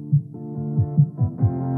[0.00, 1.69] Thank you.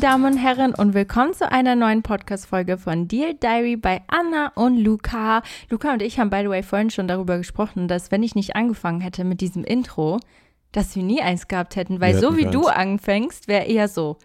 [0.00, 4.50] Meine Damen und Herren, und willkommen zu einer neuen Podcast-Folge von Dear Diary bei Anna
[4.54, 5.42] und Luca.
[5.68, 8.56] Luca und ich haben, by the way, vorhin schon darüber gesprochen, dass, wenn ich nicht
[8.56, 10.18] angefangen hätte mit diesem Intro,
[10.72, 12.54] dass wir nie eins gehabt hätten, weil Wir so wie keins.
[12.54, 14.16] du anfängst, wäre eher so: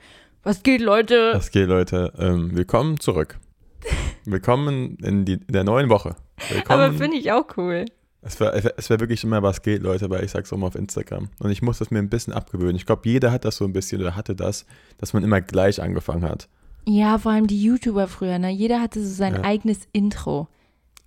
[0.44, 1.32] Was geht, Leute?
[1.34, 2.14] Was geht, Leute?
[2.18, 3.38] Ähm, willkommen zurück.
[4.26, 6.16] Willkommen in, die, in der neuen Woche.
[6.50, 6.82] Willkommen.
[6.84, 7.86] Aber finde ich auch cool.
[8.26, 10.76] Es wäre es wär wirklich immer, was geht, Leute, weil ich sag's auch mal auf
[10.76, 11.30] Instagram.
[11.40, 12.76] Und ich muss das mir ein bisschen abgewöhnen.
[12.76, 14.66] Ich glaube, jeder hat das so ein bisschen oder hatte das,
[14.98, 16.48] dass man immer gleich angefangen hat.
[16.88, 18.50] Ja, vor allem die YouTuber früher, ne?
[18.52, 19.44] Jeder hatte so sein Ja.
[19.44, 20.48] eigenes Intro.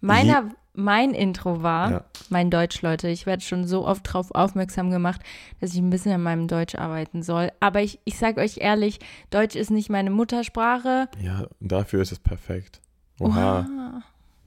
[0.00, 2.04] Meiner, mein Intro war, Ja.
[2.30, 5.20] mein Deutsch, Leute, ich werde schon so oft drauf aufmerksam gemacht,
[5.60, 7.50] dass ich ein bisschen an meinem Deutsch arbeiten soll.
[7.60, 8.98] Aber ich, ich sage euch ehrlich,
[9.30, 11.09] Deutsch ist nicht meine Muttersprache.
[11.21, 12.80] Ja, dafür ist es perfekt.
[13.21, 13.60] Oha.
[13.60, 14.02] Oha.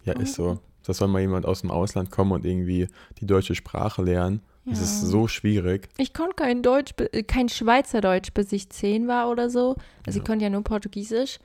[0.06, 0.60] Ja, ist so.
[0.86, 2.88] Das soll mal jemand aus dem Ausland kommen und irgendwie
[3.20, 4.42] die deutsche Sprache lernen.
[4.66, 4.86] Das Ja.
[4.86, 5.90] ist so schwierig.
[5.98, 9.76] Ich konnte kein Deutsch, äh, kein Schweizerdeutsch, bis ich zehn war oder so.
[10.06, 10.24] Also ich Ja.
[10.24, 11.40] konnte ja nur Portugiesisch.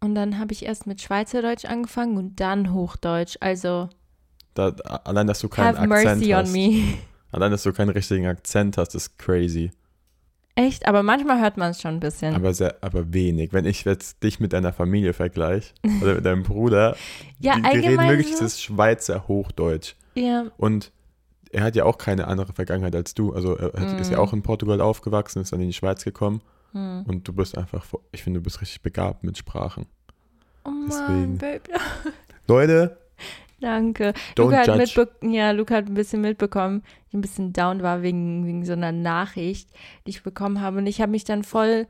[0.00, 3.36] Und dann habe ich erst mit Schweizerdeutsch angefangen und dann Hochdeutsch.
[3.40, 3.88] Also
[4.54, 4.68] Da,
[5.04, 6.54] allein, dass du keinen Akzent hast.
[7.30, 9.70] Allein, dass du keinen richtigen Akzent hast, ist crazy.
[10.54, 10.86] Echt?
[10.86, 12.34] Aber manchmal hört man es schon ein bisschen.
[12.34, 13.52] Aber sehr, aber wenig.
[13.52, 15.72] Wenn ich jetzt dich mit deiner Familie vergleiche
[16.02, 16.94] oder mit deinem Bruder,
[17.40, 19.94] ja, die, die reden wirklich so, das Schweizer Hochdeutsch.
[20.14, 20.92] ja, Und
[21.50, 23.32] er hat ja auch keine andere Vergangenheit als du.
[23.32, 24.20] Also er hat, ist ja Mm.
[24.20, 26.40] auch in Portugal aufgewachsen, ist dann in die Schweiz gekommen.
[26.72, 27.04] hm.
[27.06, 29.86] Und du bist einfach, ich finde, du bist richtig begabt mit Sprachen.
[30.64, 31.38] Oh Mann, Deswegen.
[31.38, 31.70] Baby.
[32.48, 32.96] Leute,
[33.62, 34.12] Danke.
[34.36, 38.02] Don't Luca hat, mitbe ja, Luca hat ein bisschen mitbekommen, ich ein bisschen down war
[38.02, 39.70] wegen, wegen so einer Nachricht,
[40.06, 40.78] die ich bekommen habe.
[40.78, 41.86] Und ich habe mich dann voll,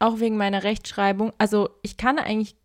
[0.00, 2.56] auch wegen meiner Rechtschreibung, also ich kann eigentlich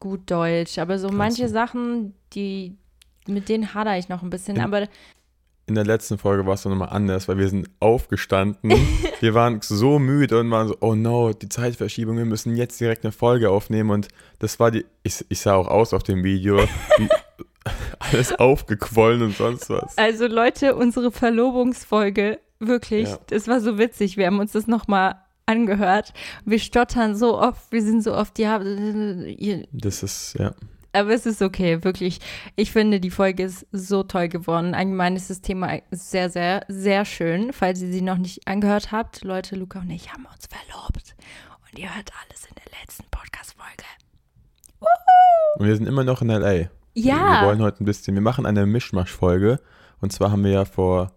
[0.00, 1.48] gut Deutsch, aber so Kannst manche du.
[1.50, 2.76] Sachen, die,
[3.26, 4.56] mit denen hadere ich noch ein bisschen.
[4.56, 4.88] In- aber
[5.66, 8.70] in der letzten Folge war es doch nochmal anders, weil wir sind aufgestanden.
[9.20, 13.04] wir waren so müde und waren so, oh no, die Zeitverschiebung, wir müssen jetzt direkt
[13.04, 13.90] eine Folge aufnehmen.
[13.90, 16.58] Und das war die, ich, ich sah auch aus auf dem Video,
[16.98, 17.08] wie
[17.98, 19.98] alles aufgequollen und sonst was.
[19.98, 23.18] Also Leute, unsere Verlobungsfolge, wirklich, Ja.
[23.28, 24.16] das war so witzig.
[24.16, 25.16] Wir haben uns das nochmal
[25.46, 26.12] angehört.
[26.44, 30.52] Wir stottern so oft, wir sind so oft, ja, ihr- Das ist, ja.
[30.96, 32.20] Aber es ist okay, wirklich.
[32.56, 34.74] Ich finde, die Folge ist so toll geworden.
[34.74, 37.52] Allgemein ist das Thema sehr, sehr, sehr schön.
[37.52, 41.14] Falls ihr sie noch nicht angehört habt, Leute, Luca und ich haben uns verlobt.
[41.70, 43.84] Und ihr hört alles in der letzten Podcast-Folge.
[45.58, 46.70] Und wir sind immer noch in L.A.
[46.94, 47.42] Ja.
[47.42, 49.60] Wir wollen heute ein bisschen, wir machen eine Mischmasch-Folge.
[50.00, 51.12] Und zwar haben wir ja vor,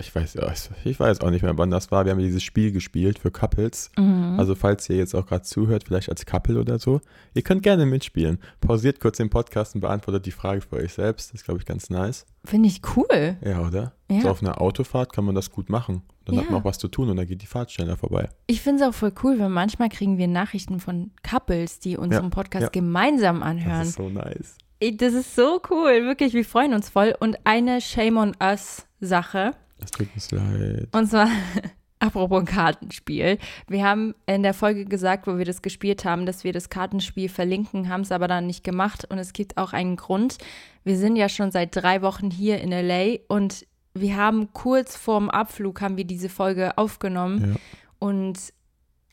[0.00, 0.52] ich weiß, ja,
[0.84, 2.04] ich weiß auch nicht mehr, wann das war.
[2.04, 3.90] Wir haben ja dieses Spiel gespielt für Couples.
[3.96, 4.36] Mhm.
[4.38, 7.00] Also falls ihr jetzt auch gerade zuhört, vielleicht als Couple oder so,
[7.34, 8.38] ihr könnt gerne mitspielen.
[8.60, 11.30] Pausiert kurz den Podcast und beantwortet die Frage für euch selbst.
[11.30, 12.26] Das ist, glaube ich, ganz nice.
[12.44, 13.36] Finde ich cool.
[13.44, 13.92] Ja, oder?
[14.10, 14.22] Ja.
[14.22, 16.02] So auf einer Autofahrt kann man das gut machen.
[16.24, 16.50] Dann hat Ja.
[16.52, 18.28] man auch was zu tun und dann geht die Fahrt schneller vorbei.
[18.46, 22.30] Ich finde es auch voll cool, weil manchmal kriegen wir Nachrichten von Couples, die unseren
[22.30, 22.68] Podcast ja.
[22.70, 23.82] gemeinsam Das anhören.
[23.82, 24.56] ist so nice.
[24.94, 27.14] Das ist so cool, wirklich, wir freuen uns voll.
[27.20, 29.52] Und eine Shame on Us Sache,
[29.82, 30.88] Es tut uns leid.
[30.92, 31.28] und zwar
[32.00, 33.38] apropos Kartenspiel.
[33.68, 37.28] Wir haben in der Folge gesagt, wo wir das gespielt haben, dass wir das Kartenspiel
[37.28, 39.06] verlinken, haben es aber dann nicht gemacht.
[39.08, 40.38] Und es gibt auch einen Grund.
[40.82, 45.28] Wir sind ja schon seit drei Wochen hier in LA und wir haben kurz vorm
[45.28, 47.52] Abflug haben wir diese Folge aufgenommen.
[47.52, 47.60] Ja.
[47.98, 48.38] Und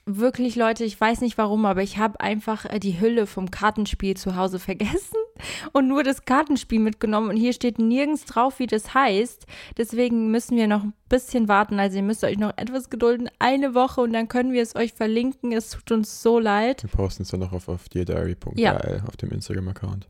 [0.05, 4.15] wirklich, Leute, ich weiß nicht warum, aber ich habe einfach äh, die Hülle vom Kartenspiel
[4.15, 5.16] zu Hause vergessen
[5.73, 7.29] und nur das Kartenspiel mitgenommen.
[7.29, 9.45] Und hier steht nirgends drauf, wie das heißt.
[9.77, 11.79] Deswegen müssen wir noch ein bisschen warten.
[11.79, 13.29] Also ihr müsst euch noch etwas gedulden.
[13.39, 15.51] Eine Woche und dann können wir es euch verlinken.
[15.51, 16.83] Es tut uns so leid.
[16.83, 18.77] Wir posten es dann noch auf, auf deardiary.gal Ja.
[19.07, 20.07] auf dem Instagram-Account.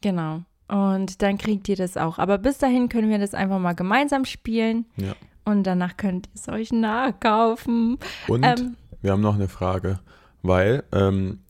[0.00, 0.42] Genau.
[0.68, 2.18] Und dann kriegt ihr das auch.
[2.18, 4.86] Aber bis dahin können wir das einfach mal gemeinsam spielen.
[4.96, 5.12] Ja.
[5.44, 7.98] Und danach könnt ihr es euch nachkaufen.
[8.28, 10.00] Und Ähm, wir haben noch eine Frage,
[10.42, 11.40] weil ähm,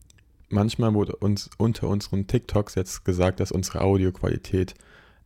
[0.49, 4.75] manchmal wurde uns unter unseren TikToks jetzt gesagt, dass unsere Audioqualität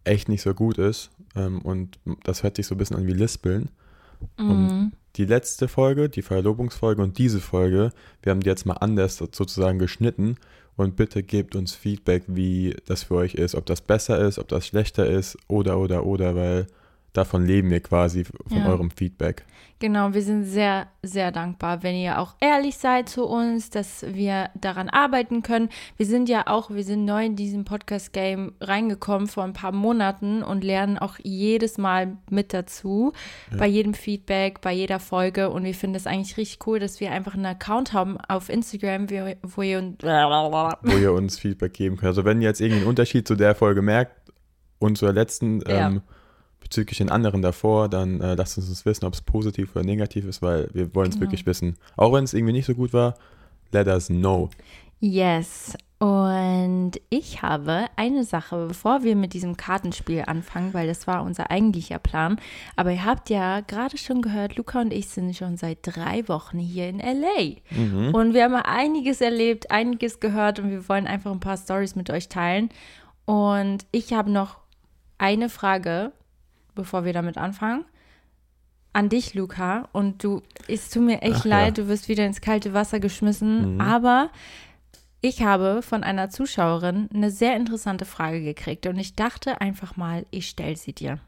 [0.04, 1.12] echt nicht so gut ist.
[1.36, 3.70] Ähm, und das hört sich so ein bisschen an wie Lispeln.
[4.38, 4.92] mhm.
[5.16, 9.80] Die letzte Folge, die Verlobungsfolge und diese Folge, wir haben die jetzt mal anders sozusagen
[9.80, 10.38] geschnitten.
[10.78, 14.48] Und bitte gebt uns Feedback, wie das für euch ist, ob das besser ist, ob
[14.48, 16.68] das schlechter ist oder, oder, oder, weil
[17.12, 18.70] davon leben wir quasi von Ja.
[18.70, 19.44] eurem Feedback.
[19.82, 24.50] Genau, wir sind sehr, sehr dankbar, wenn ihr auch ehrlich seid zu uns, dass wir
[24.54, 25.70] daran arbeiten können.
[25.96, 30.44] Wir sind ja auch, wir sind neu in diesem Podcast-Game reingekommen vor ein paar Monaten
[30.44, 33.14] und lernen auch jedes Mal mit dazu,
[33.58, 35.50] bei jedem Feedback, bei jeder Folge.
[35.50, 39.10] Und wir finden es eigentlich richtig cool, dass wir einfach einen Account haben auf Instagram,
[39.10, 42.08] wo wo ihr uns wo ihr uns Feedback geben könnt.
[42.10, 44.30] Also wenn ihr jetzt irgendwie einen Unterschied zu der Folge merkt
[44.80, 45.88] und zur letzten Ja.
[45.88, 46.02] ähm,
[46.70, 50.26] bezüglich den anderen davor, dann äh, lasst uns das wissen, ob es positiv oder negativ
[50.26, 51.26] ist, weil wir wollen es Genau.
[51.28, 51.78] wirklich wissen.
[51.98, 53.16] Auch wenn es irgendwie nicht so gut war,
[53.72, 54.50] let us know.
[55.00, 55.76] Yes.
[56.00, 61.52] Und ich habe eine Sache, bevor wir mit diesem Kartenspiel anfangen, weil das war unser
[61.52, 62.40] eigentlicher Plan.
[62.78, 66.60] Aber ihr habt ja gerade schon gehört, Luca und ich sind schon seit drei Wochen
[66.60, 67.56] hier in LA.
[67.72, 68.14] Mhm.
[68.14, 72.10] Und wir haben einiges erlebt, einiges gehört und wir wollen einfach ein paar Stories mit
[72.10, 72.70] euch teilen.
[73.26, 74.58] Und ich habe noch
[75.18, 76.14] eine Frage,
[76.80, 77.86] bevor wir damit anfangen.
[78.94, 79.90] An dich, Luca.
[79.92, 81.62] Und du, es tut mir echt Ach ja.
[81.62, 83.76] leid, du wirst wieder ins kalte Wasser geschmissen.
[83.76, 83.82] Mhm.
[83.82, 84.30] Aber
[85.22, 90.26] ich habe von einer Zuschauerin eine sehr interessante Frage gekriegt und ich dachte einfach mal,
[90.32, 91.20] ich stelle sie dir.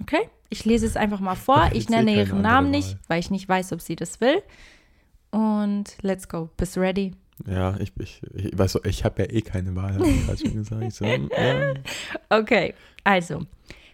[0.00, 0.28] Okay?
[0.48, 1.70] Ich lese es einfach mal vor.
[1.72, 4.42] Ich eh nenne ihren Namen nicht, weil ich nicht weiß, ob sie das will.
[5.30, 6.48] Und let's go.
[6.56, 7.12] Bist du ready?
[7.46, 10.38] Ja, ich, ich, ich weiß so, ich habe ja eh keine Wahl, habe ich gerade
[10.38, 10.82] schon gesagt.
[10.82, 11.74] Ich so, ja.
[12.30, 13.44] Okay, also,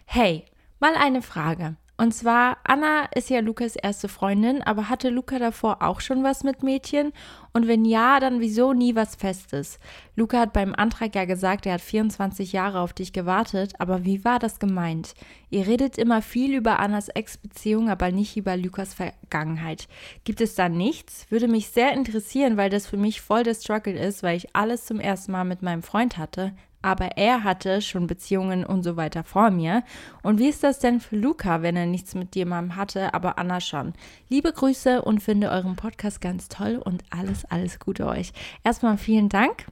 [0.05, 0.45] hey,
[0.81, 1.77] mal eine Frage.
[2.01, 6.43] Und zwar, Anna ist ja Lukas erste Freundin, aber hatte Luca davor auch schon was
[6.43, 7.13] mit Mädchen?
[7.53, 9.77] Und wenn ja, dann wieso nie was Festes?
[10.15, 14.25] Luca hat beim Antrag ja gesagt, er hat 24 Jahre auf dich gewartet, aber wie
[14.25, 15.13] war das gemeint?
[15.51, 19.87] Ihr redet immer viel über Annas Ex-Beziehung, aber nicht über Lukas Vergangenheit.
[20.23, 21.27] Gibt es da nichts?
[21.29, 24.87] Würde mich sehr interessieren, weil das für mich voll der Struggle ist, weil ich alles
[24.87, 29.23] zum ersten Mal mit meinem Freund hatte, aber er hatte schon Beziehungen und so weiter
[29.23, 29.83] vor mir.
[30.23, 33.59] Und wie ist das denn für Luca, wenn er nichts mit jemandem hatte, aber Anna
[33.59, 33.93] schon?
[34.29, 38.33] Liebe Grüße und finde euren Podcast ganz toll und alles, alles Gute euch.
[38.63, 39.65] Erstmal vielen Dank.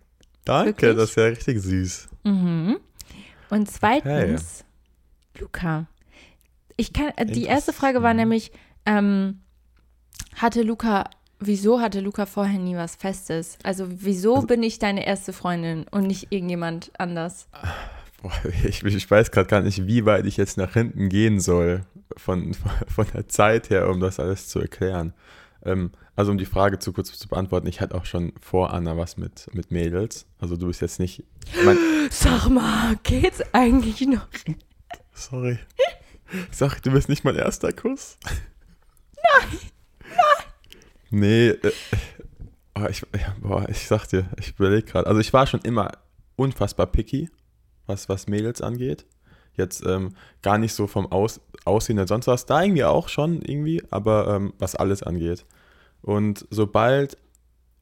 [0.45, 0.95] Danke, Wirklich?
[0.95, 2.09] das ist ja richtig süß.
[2.23, 2.77] Mhm.
[3.50, 4.65] Und zweitens,
[5.39, 5.88] Luca.
[6.77, 8.51] Ich kann, äh, die erste Frage war nämlich,
[8.85, 9.41] ähm,
[10.35, 11.09] hatte Luca,
[11.39, 13.57] wieso hatte Luca vorher nie was Festes?
[13.63, 17.47] Also wieso Also- bin ich deine erste Freundin und nicht irgendjemand anders?
[18.21, 18.31] Boah,
[18.65, 21.86] ich, ich weiß gerade gar nicht, wie weit ich jetzt nach hinten gehen soll
[22.18, 22.53] von,
[22.88, 25.13] von der Zeit her, um das alles zu erklären.
[25.63, 28.97] Ähm, also um die Frage zu kurz zu beantworten, ich hatte auch schon vor Anna
[28.97, 30.25] was mit, mit Mädels.
[30.39, 31.24] Also du bist jetzt nicht.
[31.45, 31.77] Ich mein,
[32.12, 34.27] Sag mal, geht's eigentlich noch?
[35.13, 35.59] sorry.
[36.51, 38.18] Sag, du bist nicht mein erster Kuss.
[39.15, 39.59] Nein.
[41.11, 41.71] Nee, äh,
[42.75, 43.03] oh, ich,
[43.41, 45.07] boah, ich sag dir, ich überlege gerade.
[45.07, 45.91] Also ich war schon immer
[46.35, 47.29] unfassbar picky,
[47.85, 49.06] was, was Mädels angeht.
[49.56, 52.45] Jetzt ähm, gar nicht so vom Aus, Aussehen oder sonst was.
[52.45, 55.45] Da irgendwie auch schon irgendwie, aber ähm, was alles angeht.
[56.01, 57.17] Und sobald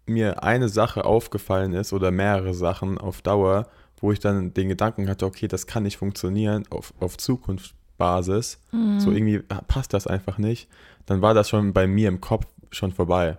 [0.07, 3.67] mir eine Sache aufgefallen ist oder mehrere Sachen auf Dauer,
[3.99, 8.59] wo ich dann den Gedanken hatte, okay, das kann nicht funktionieren auf, auf Zukunftsbasis,
[8.99, 10.69] so irgendwie passt das einfach nicht,
[11.05, 13.37] dann war das schon bei mir im Kopf schon vorbei.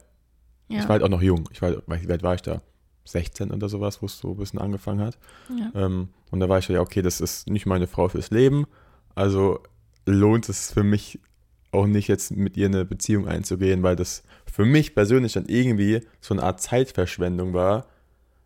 [0.69, 0.81] Ja.
[0.81, 1.49] Ich war halt auch noch jung.
[1.53, 2.63] Ich war, wie alt war ich da?
[3.05, 5.19] 16 oder sowas, wo es so ein bisschen angefangen hat.
[5.49, 5.87] Ja.
[5.87, 8.67] Ähm, und da war ich so, ja, okay, das ist nicht meine Frau fürs Leben.
[9.15, 9.61] Also
[10.05, 11.21] lohnt es für mich
[11.71, 16.03] auch nicht jetzt mit ihr eine Beziehung einzugehen, weil das für mich persönlich dann irgendwie
[16.21, 17.87] so eine Art Zeitverschwendung war.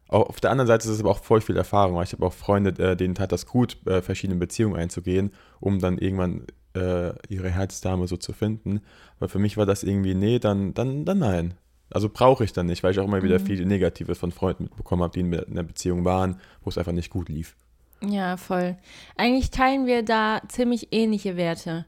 [0.09, 2.03] Auch auf der anderen Seite ist es aber auch voll viel Erfahrung.
[2.03, 5.99] Ich habe auch Freunde, äh, denen tat das gut, äh, verschiedene Beziehungen einzugehen, um dann
[5.99, 8.81] irgendwann äh, ihre Herzdame so zu finden.
[9.19, 11.55] Aber für mich war das irgendwie, nee, dann, dann, dann nein.
[11.91, 13.47] Also brauche ich dann nicht, weil ich auch immer wieder Mhm.
[13.47, 17.11] viel Negatives von Freunden mitbekommen habe, die in einer Beziehung waren, wo es einfach nicht
[17.11, 17.55] gut lief.
[18.03, 18.77] Ja, voll.
[19.17, 21.85] Eigentlich teilen wir da ziemlich ähnliche Werte.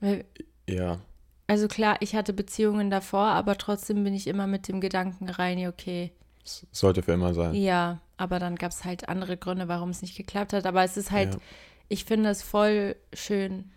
[0.00, 0.24] Weil,
[0.68, 0.98] Ja,
[1.46, 5.66] also klar, ich hatte Beziehungen davor, aber trotzdem bin ich immer mit dem Gedanken rein,
[5.66, 6.12] okay,
[6.44, 7.54] es sollte für immer sein.
[7.54, 10.66] ja, aber dann gab es halt andere Gründe, warum es nicht geklappt hat.
[10.66, 11.40] Aber es ist halt, Ja.
[11.88, 13.70] ich finde es voll schön.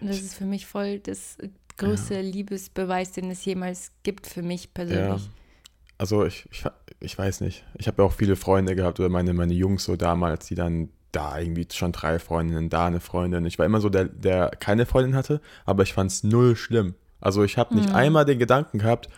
[0.00, 1.38] Das ist für mich voll das
[1.76, 4.70] größte Liebesbeweis, den es jemals gibt für mich Ja.
[4.74, 5.30] persönlich.
[5.98, 6.64] Also ich, ich,
[7.00, 7.64] ich weiß nicht.
[7.78, 10.88] Ich habe ja auch viele Freunde gehabt oder meine, meine Jungs so damals, die dann
[11.12, 13.44] da irgendwie schon drei Freundinnen, da eine Freundin.
[13.46, 16.94] Ich war immer so der, der keine Freundin hatte, aber ich fand es null schlimm.
[17.20, 17.94] Also ich habe nicht Mhm.
[17.94, 19.08] einmal den Gedanken gehabt,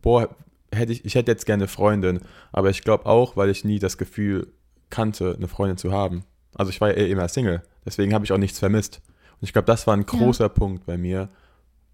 [0.00, 0.28] boah,
[0.72, 2.20] hätte ich, ich hätte jetzt gerne eine Freundin.
[2.52, 4.52] Aber ich glaube auch, weil ich nie das Gefühl
[4.90, 6.24] kannte, eine Freundin zu haben.
[6.54, 7.62] Also ich war ja eh immer Single.
[7.84, 9.00] Deswegen habe ich auch nichts vermisst.
[9.40, 10.06] Und ich glaube, das war ein Ja.
[10.06, 11.28] großer Punkt bei mir.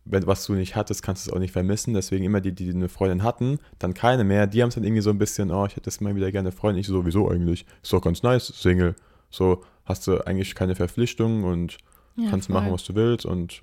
[0.06, 1.94] Wenn was du nicht hattest, kannst du es auch nicht vermissen.
[1.94, 4.46] Deswegen immer die, die eine Freundin hatten, dann keine mehr.
[4.46, 6.48] Die haben es dann irgendwie so ein bisschen, oh, ich hätte jetzt mal wieder gerne
[6.50, 6.80] eine Freundin.
[6.80, 7.64] Ich so, wieso eigentlich?
[7.82, 8.94] Ist doch ganz nice, Single.
[9.30, 11.78] So hast du eigentlich keine Verpflichtungen und
[12.16, 12.54] Ja, kannst voll.
[12.54, 13.24] machen, was du willst.
[13.26, 13.62] Und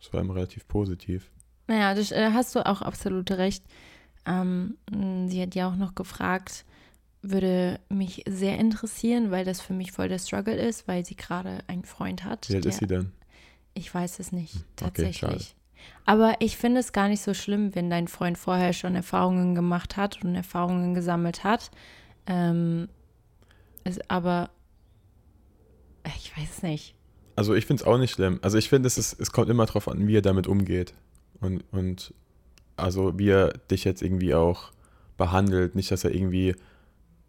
[0.00, 1.30] Es war immer relativ positiv.
[1.68, 3.62] Naja, das äh, hast du auch absolut recht.
[4.26, 4.76] Ähm,
[5.28, 6.64] sie hat ja auch noch gefragt,
[7.22, 11.58] würde mich sehr interessieren, weil das für mich voll der Struggle ist, weil sie gerade
[11.68, 12.48] einen Freund hat.
[12.50, 13.12] Wie alt ist sie denn?
[13.74, 15.18] Ich weiß es nicht, Okay, tatsächlich.
[15.18, 15.44] schade.
[16.04, 19.96] Aber ich finde es gar nicht so schlimm, wenn dein Freund vorher schon Erfahrungen gemacht
[19.96, 21.70] hat und Erfahrungen gesammelt hat.
[22.26, 22.88] Ähm,
[23.84, 24.50] es, aber
[26.16, 26.94] ich weiß es nicht.
[27.36, 28.38] Also ich finde es auch nicht schlimm.
[28.42, 30.94] Also ich finde, es, ist- es kommt immer drauf an, wie er damit umgeht.
[31.40, 32.12] Und, und
[32.76, 34.72] also wie er dich jetzt irgendwie auch
[35.16, 35.74] behandelt.
[35.74, 36.54] Nicht, dass er irgendwie,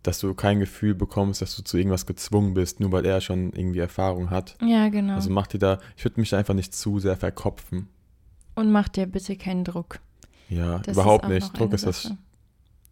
[0.04, 3.52] dass du kein Gefühl bekommst, dass du zu irgendwas gezwungen bist, nur weil er schon
[3.54, 4.56] irgendwie Erfahrung hat.
[4.62, 5.16] Ja, genau.
[5.16, 7.88] Also mach dir da, ich würde mich einfach nicht zu sehr verkopfen.
[8.56, 10.00] und mach dir bitte keinen Druck.
[10.50, 11.58] Ja, Das überhaupt nicht.
[11.58, 12.14] Druck ist das.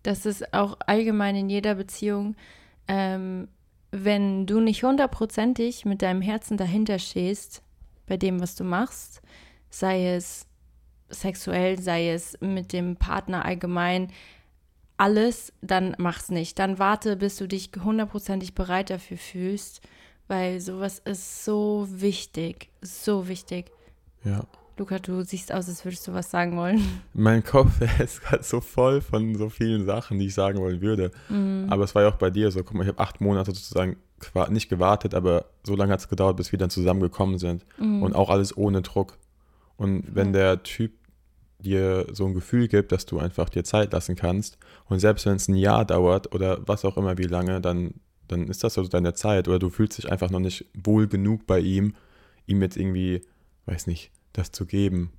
[0.03, 2.35] Das ist auch allgemein in jeder Beziehung.
[2.87, 3.47] Ähm,
[3.91, 7.61] wenn du nicht hundertprozentig mit deinem Herzen dahinter stehst,
[8.07, 9.21] bei dem, was du machst,
[9.69, 10.47] sei es
[11.09, 14.11] sexuell, sei es mit dem Partner allgemein,
[15.01, 16.59] alles, dann mach's nicht.
[16.59, 19.81] Dann warte, bis du dich hundertprozentig bereit dafür fühlst,
[20.27, 23.71] weil sowas ist so wichtig, so wichtig.
[24.23, 24.41] Ja.
[24.77, 26.79] Luca, du siehst aus, als würdest du was sagen wollen.
[27.13, 31.09] Mein Kopf ist gerade so voll von so vielen Sachen, die ich sagen wollen würde.
[31.29, 31.65] Mhm.
[31.71, 33.97] Aber es war ja auch bei dir so, guck mal, ich habe acht Monate sozusagen
[34.49, 37.65] nicht gewartet, aber so lange hat es gedauert, bis wir dann zusammengekommen sind.
[37.79, 38.03] Mhm.
[38.03, 39.17] Und auch alles ohne Druck.
[39.77, 40.33] Und wenn Ja.
[40.33, 40.91] der Typ
[41.61, 45.35] dir so ein Gefühl gibt, dass du einfach dir Zeit lassen kannst und selbst wenn
[45.35, 47.95] es ein Jahr dauert oder was auch immer wie lange, dann,
[48.27, 51.47] dann ist das so deine Zeit oder du fühlst dich einfach noch nicht wohl genug
[51.47, 51.95] bei ihm,
[52.45, 53.21] ihm jetzt irgendwie,
[53.65, 55.11] weiß nicht, das zu geben.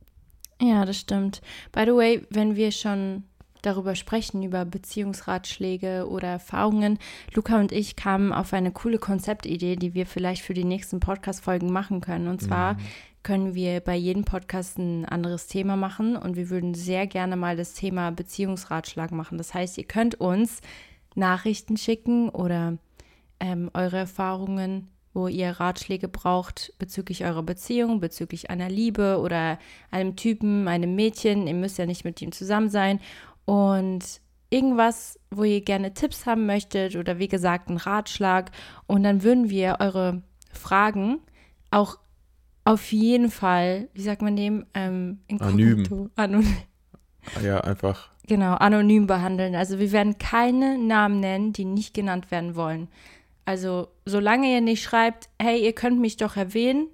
[0.61, 1.41] Ja, das stimmt.
[1.73, 3.25] By the way, wenn wir schon
[3.63, 6.99] darüber sprechen, über Beziehungsratschläge oder Erfahrungen,
[7.35, 11.73] Luca und ich kamen auf eine coole Konzeptidee, die wir vielleicht für die nächsten Podcast-Folgen
[11.73, 12.29] machen können.
[12.29, 12.77] Und zwar
[13.23, 17.57] können wir bei jedem Podcast ein anderes Thema machen und wir würden sehr gerne mal
[17.57, 19.39] das Thema Beziehungsratschlag machen.
[19.39, 20.61] Das heißt, ihr könnt uns
[21.15, 22.79] Nachrichten schicken oder
[23.39, 29.59] ähm, eure Erfahrungen, wo ihr Ratschläge braucht bezüglich eurer Beziehung, bezüglich einer Liebe oder
[29.91, 31.47] einem Typen, einem Mädchen.
[31.47, 32.99] Ihr müsst ja nicht mit ihm zusammen sein.
[33.45, 38.51] Und irgendwas, wo ihr gerne Tipps haben möchtet oder wie gesagt einen Ratschlag.
[38.87, 41.21] Und dann würden wir eure Fragen
[41.71, 41.99] auch
[42.65, 46.57] auf jeden Fall, wie sagt man dem, ähm, inkognito, anonym,
[47.43, 49.55] Ja, einfach, genau, anonym behandeln.
[49.55, 52.89] Also wir werden keine Namen nennen, die nicht genannt werden wollen.
[53.45, 56.87] Also solange ihr nicht schreibt, hey, ihr könnt mich doch erwähnen,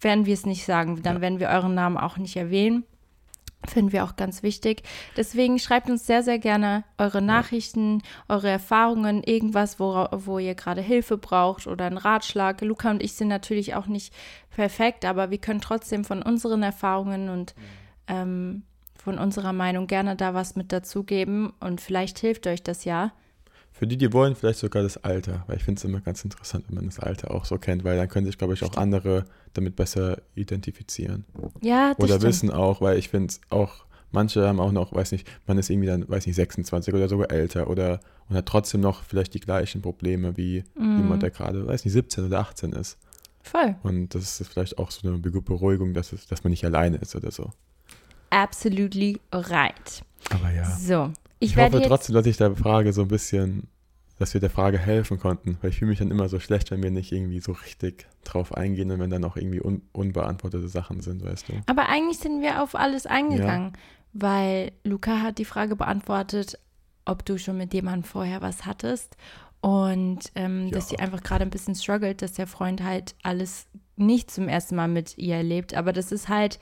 [0.00, 1.02] werden wir es nicht sagen.
[1.02, 1.20] Dann Ja.
[1.22, 2.84] werden wir euren Namen auch nicht erwähnen.
[3.66, 4.82] Finden wir auch ganz wichtig.
[5.16, 10.82] Deswegen schreibt uns sehr, sehr gerne eure Nachrichten, eure Erfahrungen, irgendwas, wo, wo ihr gerade
[10.82, 12.60] Hilfe braucht oder einen Ratschlag.
[12.60, 14.12] Luca und ich sind natürlich auch nicht
[14.56, 17.54] perfekt, aber wir können trotzdem von unseren Erfahrungen und
[18.08, 18.62] ähm,
[18.98, 23.12] von unserer Meinung gerne da was mit dazugeben und vielleicht hilft euch das ja.
[23.70, 26.64] für die, die wollen, vielleicht sogar das Alter, weil ich finde es immer ganz interessant,
[26.68, 28.82] wenn man das Alter auch so kennt, weil dann können sich, glaube ich, auch Stimmt.
[28.82, 31.26] andere damit besser identifizieren.
[31.60, 32.22] Ja, das Oder stimmt.
[32.22, 35.68] wissen auch, weil ich finde es auch, manche haben auch noch, weiß nicht, man ist
[35.68, 39.40] irgendwie dann, weiß nicht, 26 oder sogar älter oder und hat trotzdem noch vielleicht die
[39.40, 40.96] gleichen Probleme wie Mhm.
[40.96, 42.96] jemand, der gerade, weiß nicht, 17 oder 18 ist.
[43.46, 43.76] Voll.
[43.82, 46.96] Und das ist vielleicht auch so eine Be- Beruhigung, dass, es, dass man nicht alleine
[46.96, 47.52] ist oder so.
[48.30, 50.02] Absolutely right.
[50.30, 50.64] Aber ja.
[50.76, 53.68] So, ich, Ich, werde hoffe trotzdem, dass ich der Frage so ein bisschen,
[54.18, 56.82] dass wir der Frage helfen konnten, weil ich fühle mich dann immer so schlecht, wenn
[56.82, 61.00] wir nicht irgendwie so richtig drauf eingehen und wenn dann auch irgendwie un unbeantwortete Sachen
[61.02, 61.52] sind, weißt du.
[61.66, 63.72] Aber eigentlich sind wir auf alles eingegangen,
[64.12, 66.58] weil Luca hat die Frage beantwortet,
[67.04, 69.16] ob du schon mit jemandem vorher was hattest
[69.66, 70.96] und ähm, dass Ja.
[70.96, 74.86] sie einfach gerade ein bisschen struggelt, dass der Freund halt alles nicht zum ersten Mal
[74.86, 75.74] mit ihr erlebt.
[75.74, 76.60] Aber das ist halt,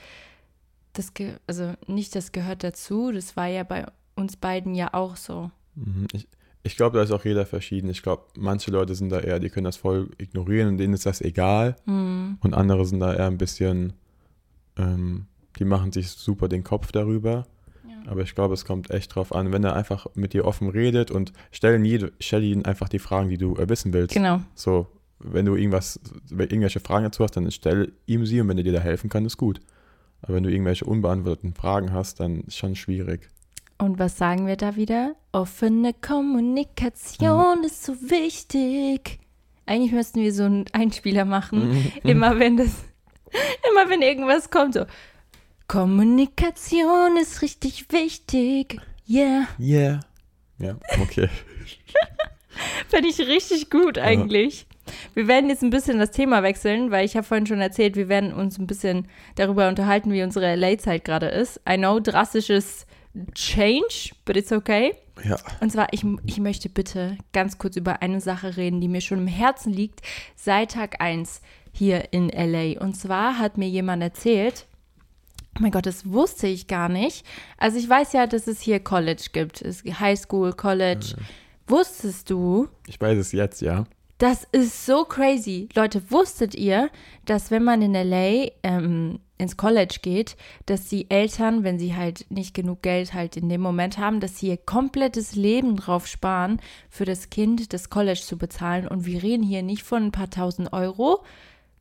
[0.95, 3.13] das ge also nicht das gehört dazu.
[3.13, 3.85] Das war ja bei
[4.15, 5.51] uns beiden ja auch so.
[5.75, 6.07] Mhm.
[6.15, 6.27] Ich,
[6.63, 7.91] ich glaube, da ist auch jeder verschieden.
[7.91, 11.05] Ich glaube, manche Leute sind da eher, die können das voll ignorieren und denen ist
[11.05, 11.77] das egal.
[11.85, 12.39] Hm.
[12.41, 13.93] Und andere sind da eher ein bisschen,
[14.79, 15.27] ähm,
[15.59, 17.47] die machen sich super den Kopf darüber.
[18.07, 21.11] Aber ich glaube, es kommt echt drauf an, wenn er einfach mit dir offen redet
[21.11, 24.15] und stell, jede, stell ihm einfach die Fragen, die du äh, wissen willst.
[24.15, 24.41] Genau.
[24.55, 28.65] So, wenn du irgendwas, irgendwelche Fragen dazu hast, dann stell ihm sie und wenn er
[28.65, 29.61] dir da helfen kann, ist gut.
[30.23, 33.29] Aber wenn du irgendwelche unbeantworteten Fragen hast, dann ist schon schwierig.
[33.79, 35.15] Und was sagen wir da wieder?
[35.33, 39.19] Offene Kommunikation ist so wichtig.
[39.67, 41.93] Eigentlich müssten wir so einen Einspieler machen.
[42.03, 42.69] Immer wenn das,
[43.71, 44.85] immer wenn irgendwas kommt, so.
[45.67, 48.81] Kommunikation ist richtig wichtig.
[49.09, 49.47] Yeah.
[49.59, 50.01] Yeah.
[50.59, 51.29] Ja, okay.
[52.89, 54.67] Fände ich richtig gut eigentlich.
[55.15, 58.09] Wir werden jetzt ein bisschen das Thema wechseln, weil ich habe vorhin schon erzählt, wir
[58.09, 61.61] werden uns ein bisschen darüber unterhalten, wie unsere LA-Zeit gerade ist.
[61.69, 62.87] I know, drastisches
[63.35, 64.95] Change, but it's okay.
[65.25, 65.37] Ja.
[65.61, 69.21] Und zwar, ich, ich möchte bitte ganz kurz über eine Sache reden, die mir schon
[69.21, 70.03] im Herzen liegt,
[70.37, 71.41] seit Tag 1
[71.73, 72.81] hier in LA.
[72.81, 74.67] Und zwar hat mir jemand erzählt,
[75.57, 77.25] oh mein Gott, das wusste ich gar nicht.
[77.59, 81.17] Also ich weiß ja, dass es hier College gibt, es High School, College.
[81.67, 83.85] Wusstest du, Ich weiß es jetzt, ja.
[84.19, 85.69] das ist so crazy.
[85.75, 86.91] Leute, wusstet ihr,
[87.25, 92.27] dass wenn man in LA ähm, ins College geht, dass die Eltern, wenn sie halt
[92.31, 96.61] nicht genug Geld halt in dem Moment haben, dass sie ihr komplettes Leben drauf sparen,
[96.89, 98.87] für das Kind das College zu bezahlen.
[98.87, 101.25] Und wir reden hier nicht von ein paar tausend Euro,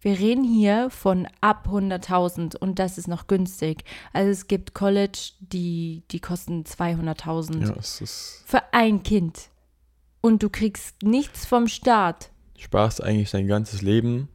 [0.04, 3.84] wir reden hier von ab 100.000 und das ist noch günstig.
[4.12, 7.74] Also es gibt College, die, die kosten 200.000 Ja,
[8.46, 9.50] für ein Kind.
[10.22, 12.32] Und du kriegst nichts vom Staat.
[12.58, 14.30] sparst eigentlich dein ganzes Leben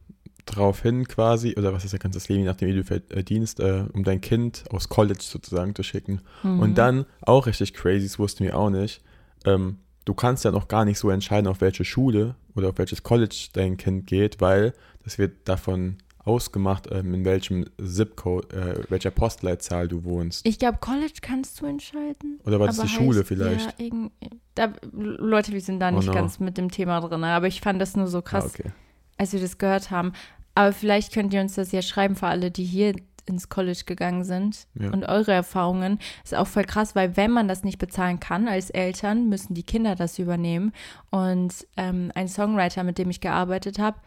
[0.45, 3.85] drauf hin quasi, oder was ist dein ganzes Leben, je nachdem wie du verdienst, äh,
[3.93, 6.21] um dein Kind aufs College sozusagen zu schicken.
[6.43, 6.59] Mhm.
[6.59, 9.01] Und dann, auch richtig crazy, das wussten wir auch nicht,
[9.45, 13.03] ähm, du kannst ja noch gar nicht so entscheiden, auf welche Schule oder auf welches
[13.03, 19.09] College dein Kind geht, weil das wird davon ausgemacht, ähm, in welchem Zip-Code, äh, welcher
[19.09, 20.45] Postleitzahl du wohnst.
[20.45, 22.39] Ich glaube, College kannst du entscheiden.
[22.45, 23.79] Oder war das aber die Schule heißt, vielleicht?
[23.79, 24.11] Ja, irgend,
[24.55, 26.13] da, Leute, wir sind da Oh nicht no.
[26.13, 28.71] ganz mit dem Thema drin, aber ich fand das nur so krass, Ah, okay.
[29.17, 30.13] als wir das gehört haben.
[30.55, 32.93] Aber vielleicht könnt ihr uns das ja schreiben für alle, die hier
[33.29, 34.91] ins College gegangen sind Ja.
[34.91, 35.99] und eure Erfahrungen.
[36.23, 39.63] Ist auch voll krass, weil wenn man das nicht bezahlen kann als Eltern, müssen die
[39.63, 40.73] Kinder das übernehmen.
[41.11, 43.97] Und ähm, ein Songwriter, mit dem ich gearbeitet habe,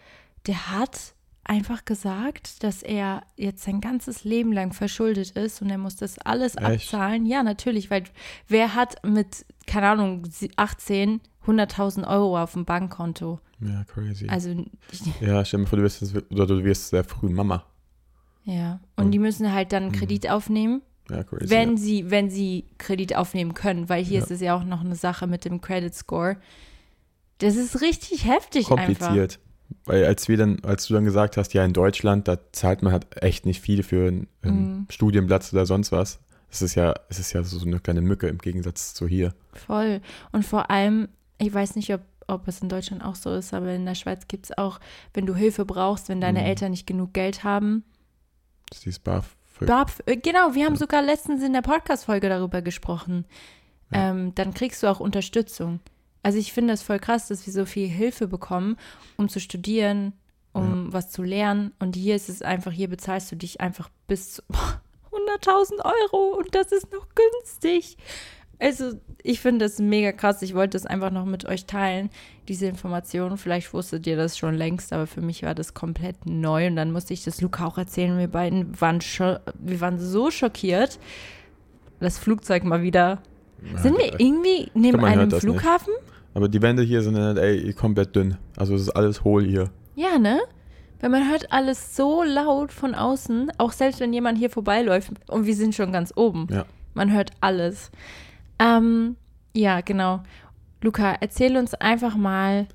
[0.47, 1.15] der hat
[1.45, 6.19] einfach gesagt, dass er jetzt sein ganzes Leben lang verschuldet ist und er muss das
[6.19, 6.65] alles Echt?
[6.95, 7.27] abzahlen.
[7.27, 8.05] Ja, natürlich, weil
[8.49, 10.23] wer hat mit, keine Ahnung,
[10.57, 13.41] 18 100.000 Euro auf dem Bankkonto?
[13.61, 14.29] Ja, crazy.
[14.29, 14.51] Also,
[14.93, 17.65] ich, ja, stell dir vor, du wirst, oder du wirst sehr früh Mama.
[18.45, 18.81] Ja.
[18.97, 21.51] Und die müssen halt dann einen Kredit aufnehmen, Ja, crazy.
[21.51, 21.77] wenn ja.
[21.77, 24.25] sie, wenn sie Kredit aufnehmen können, weil hier Ja.
[24.25, 26.37] ist es ja auch noch eine Sache mit dem Credit Score.
[27.39, 28.77] Das ist richtig heftig einfach.
[28.87, 29.39] kompliziert.
[29.85, 32.93] Weil als wir dann, als du dann gesagt hast, ja in Deutschland, da zahlt man
[32.93, 34.87] halt echt nicht viel für einen ähm, Mhm.
[34.91, 36.21] Studienplatz oder sonst was.
[36.51, 39.33] Es ist ja, es ist ja so eine kleine Mücke im Gegensatz zu hier.
[39.55, 40.03] Voll.
[40.31, 43.73] Und vor allem, ich weiß nicht, ob, ob es in Deutschland auch so ist, aber
[43.73, 44.79] in der Schweiz gibt es auch,
[45.15, 46.47] wenn du Hilfe brauchst, wenn deine Mhm.
[46.47, 47.85] Eltern nicht genug Geld haben.
[48.73, 49.37] Das ist dieses BAF.
[49.61, 53.27] BAF, äh, genau, wir haben sogar letztens in der Podcast-Folge darüber gesprochen.
[53.93, 54.11] Ja.
[54.11, 55.81] Ähm, dann kriegst du auch Unterstützung.
[56.23, 58.79] Also ich finde das voll krass, dass wir so viel Hilfe bekommen,
[59.19, 60.15] um zu studieren,
[60.53, 61.73] um was zu lernen.
[61.81, 64.43] Und hier ist es einfach, hier bezahlst du dich einfach bis zu
[65.13, 67.99] 100.000 Euro und das ist noch günstig.
[68.63, 68.93] Also
[69.25, 70.41] ich finde das mega krass.
[70.41, 72.11] Ich wollte das einfach noch mit euch teilen,
[72.47, 73.37] diese Information.
[73.37, 76.69] Vielleicht wusstet ihr das schon längst, aber für mich war das komplett neu.
[76.69, 78.17] Und dann musste ich das Luca auch erzählen.
[78.19, 79.01] Wir beiden waren,
[79.59, 81.01] wir waren so schockiert.
[81.99, 83.21] Das Flugzeug mal wieder.
[83.77, 85.53] Sind wir irgendwie neben hört einem das nicht.
[85.53, 85.93] Flughafen?
[86.35, 88.37] Aber die Wände hier sind halt, ey, komplett dünn.
[88.57, 89.71] Also es ist alles hohl hier.
[89.97, 90.41] Ja, ne?
[91.01, 95.47] Weil man hört alles so laut von außen, auch selbst wenn jemand hier vorbeiläuft und
[95.47, 96.47] wir sind schon ganz oben.
[96.49, 96.65] Ja.
[96.95, 97.91] Man hört alles.
[98.59, 99.17] Ähm,
[99.55, 100.23] ja, genau.
[100.81, 102.67] Luca, erzähl uns einfach mal.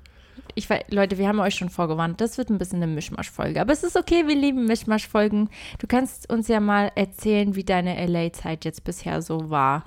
[0.54, 3.60] Ich weiß, Leute, wir haben euch schon vorgewarnt, das wird ein bisschen eine Mischmasch-Folge.
[3.60, 5.50] Aber es ist okay, wir lieben Mischmasch-Folgen.
[5.78, 9.84] Du kannst uns ja mal erzählen, wie deine LA-Zeit jetzt bisher so war.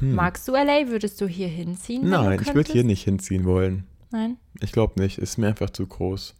[0.00, 0.88] Magst du LA?
[0.88, 2.02] Würdest du hier hinziehen?
[2.02, 2.10] du Hm.
[2.10, 3.86] Nein, ich würde hier nicht hinziehen wollen.
[4.10, 4.36] Nein?
[4.60, 5.18] Ich glaube nicht.
[5.18, 6.34] Ist mir einfach zu groß.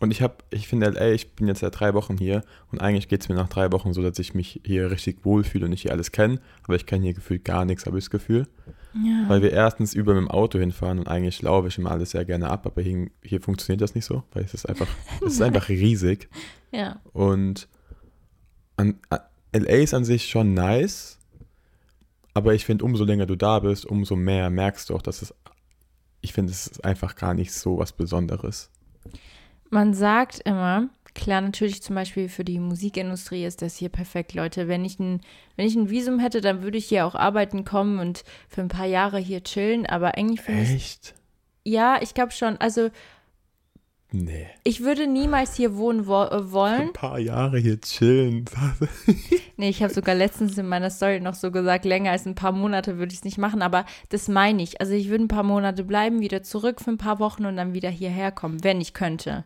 [0.00, 3.08] Und ich habe, ich finde LA, ich bin jetzt seit drei Wochen hier und eigentlich
[3.08, 5.82] geht es mir nach drei Wochen so, dass ich mich hier richtig wohlfühle und ich
[5.82, 6.40] hier alles kenne.
[6.64, 8.46] Aber ich kenne hier gefühlt gar nichts, habe ich das Gefühl.
[8.94, 9.24] Ja.
[9.28, 12.24] Weil wir erstens über mit dem Auto hinfahren und eigentlich laufe ich immer alles sehr
[12.24, 14.86] gerne ab, aber hier, hier funktioniert das nicht so, weil es ist einfach,
[15.26, 16.28] es ist einfach riesig.
[16.72, 17.00] ja.
[17.12, 17.68] Und
[18.76, 19.20] an, a-
[19.52, 21.18] LA ist an sich schon nice,
[22.34, 25.34] aber ich finde, umso länger du da bist, umso mehr merkst du auch, dass es,
[26.20, 28.70] ich finde, es ist einfach gar nicht so was Besonderes.
[29.70, 34.68] Man sagt immer, klar, natürlich zum Beispiel für die Musikindustrie ist das hier perfekt, Leute.
[34.68, 35.20] Wenn ich ein,
[35.56, 38.68] wenn ich ein Visum hätte, dann würde ich hier auch arbeiten kommen und für ein
[38.68, 39.84] paar Jahre hier chillen.
[39.86, 41.14] Aber eigentlich finde ich, Echt?
[41.64, 42.56] ja, ich glaube schon.
[42.58, 42.90] Also
[44.10, 44.46] Nee.
[44.64, 46.92] ich würde niemals hier wohnen wo äh, Ein wollen.
[46.94, 48.46] paar Jahre hier chillen.
[49.58, 52.52] Nee, ich habe sogar letztens in meiner Story noch so gesagt, länger als ein paar
[52.52, 53.60] Monate würde ich es nicht machen.
[53.60, 54.80] Aber das meine ich.
[54.80, 57.74] Also ich würde ein paar Monate bleiben, wieder zurück für ein paar Wochen und dann
[57.74, 59.44] wieder hierher kommen, wenn ich könnte.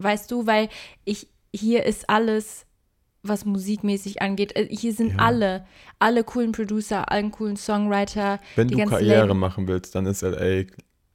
[0.00, 0.68] Weißt du, weil
[1.04, 2.66] ich, hier ist alles,
[3.22, 4.56] was musikmäßig angeht.
[4.56, 5.18] äh, Hier sind Ja.
[5.18, 5.66] alle,
[5.98, 8.40] alle coolen Producer, allen coolen Songwriter.
[8.56, 10.64] Wenn du Karriere Label- machen willst, dann ist LA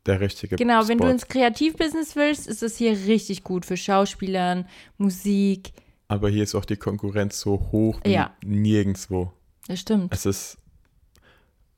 [0.05, 1.05] der richtige Genau, wenn Spot.
[1.07, 4.67] du ins Kreativbusiness willst, ist es hier richtig gut für Schauspielern,
[4.99, 5.73] Musik.
[6.07, 8.35] Aber hier ist auch die Konkurrenz so hoch wie Ja.
[8.45, 9.31] nirgendwo.
[9.67, 10.13] Das stimmt.
[10.13, 10.57] Es ist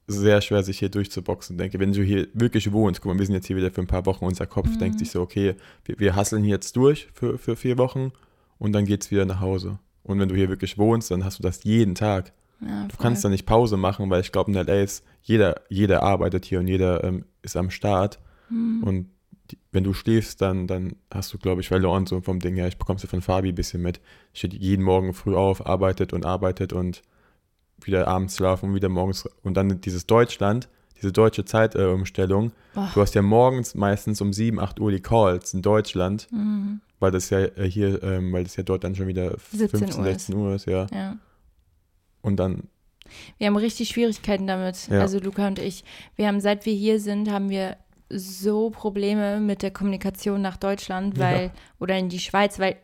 [0.07, 1.79] sehr schwer, sich hier durchzuboxen, denke.
[1.79, 4.05] Wenn du hier wirklich wohnst, guck mal, wir sind jetzt hier wieder für ein paar
[4.05, 4.79] Wochen, unser Kopf Mhm.
[4.79, 8.11] denkt sich so, okay, wir, wir hasseln hier jetzt durch für, für vier Wochen
[8.57, 9.79] und dann geht's wieder nach Hause.
[10.03, 12.31] Und wenn du hier wirklich wohnst, dann hast du das jeden Tag.
[12.61, 16.01] Ja, Du kannst da nicht Pause machen, weil ich glaube, in LA ist jeder, jeder
[16.03, 18.19] arbeitet hier und jeder ähm, ist am Start.
[18.49, 18.83] Mhm.
[18.83, 19.09] Und
[19.51, 22.67] die, wenn du schläfst, dann, dann hast du, glaube ich, verloren, so vom Ding her.
[22.67, 23.99] Ich bekommst du von Fabi ein bisschen mit.
[24.33, 27.01] Steht jeden Morgen früh auf, arbeitet und arbeitet und
[27.81, 29.27] wieder abends schlafen und wieder morgens.
[29.43, 32.51] Und dann dieses Deutschland, diese deutsche Zeitumstellung.
[32.75, 36.81] Äh, du hast ja morgens meistens um 7, 8 Uhr die Calls in Deutschland, Mhm.
[36.99, 39.99] weil das ja äh, hier, ähm, weil das ja dort dann schon wieder 17 15,
[39.99, 40.87] Uhr 16 Uhr ist, ja.
[40.91, 41.17] Ja.
[42.21, 42.63] Und dann,
[43.37, 44.87] Wir haben richtig Schwierigkeiten damit.
[44.89, 44.99] Ja.
[45.01, 45.85] Also Luca und ich.
[46.17, 47.77] Wir haben, seit wir hier sind, haben wir
[48.09, 51.51] so Probleme mit der Kommunikation nach Deutschland, weil, Ja.
[51.79, 52.75] oder in die Schweiz, weil,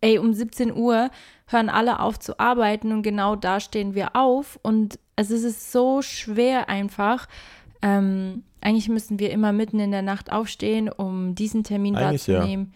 [0.00, 1.10] ey, um 17 Uhr
[1.46, 4.58] hören alle auf zu arbeiten und genau da stehen wir auf.
[4.62, 7.26] Und also es ist so schwer einfach.
[7.82, 12.38] Ähm, eigentlich müssen wir immer mitten in der Nacht aufstehen, um diesen Termin Eigentlich ja.
[12.38, 12.72] wahrzunehmen.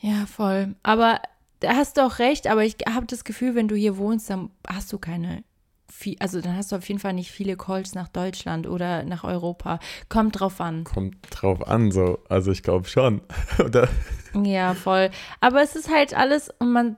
[0.00, 0.26] Ja.
[0.26, 0.74] voll.
[0.82, 1.20] Aber
[1.60, 4.50] da hast du auch recht, aber ich habe das Gefühl, wenn du hier wohnst, dann
[4.66, 5.42] hast du keine
[5.90, 9.24] viel, also dann hast du auf jeden Fall nicht viele Calls nach Deutschland oder nach
[9.24, 9.80] Europa.
[10.08, 10.84] Kommt drauf an.
[10.84, 12.18] kommt drauf an, so.
[12.28, 13.22] Also ich glaube schon.
[13.64, 13.88] Oder?
[14.34, 15.10] Ja, voll.
[15.40, 16.96] Aber es ist halt alles und man,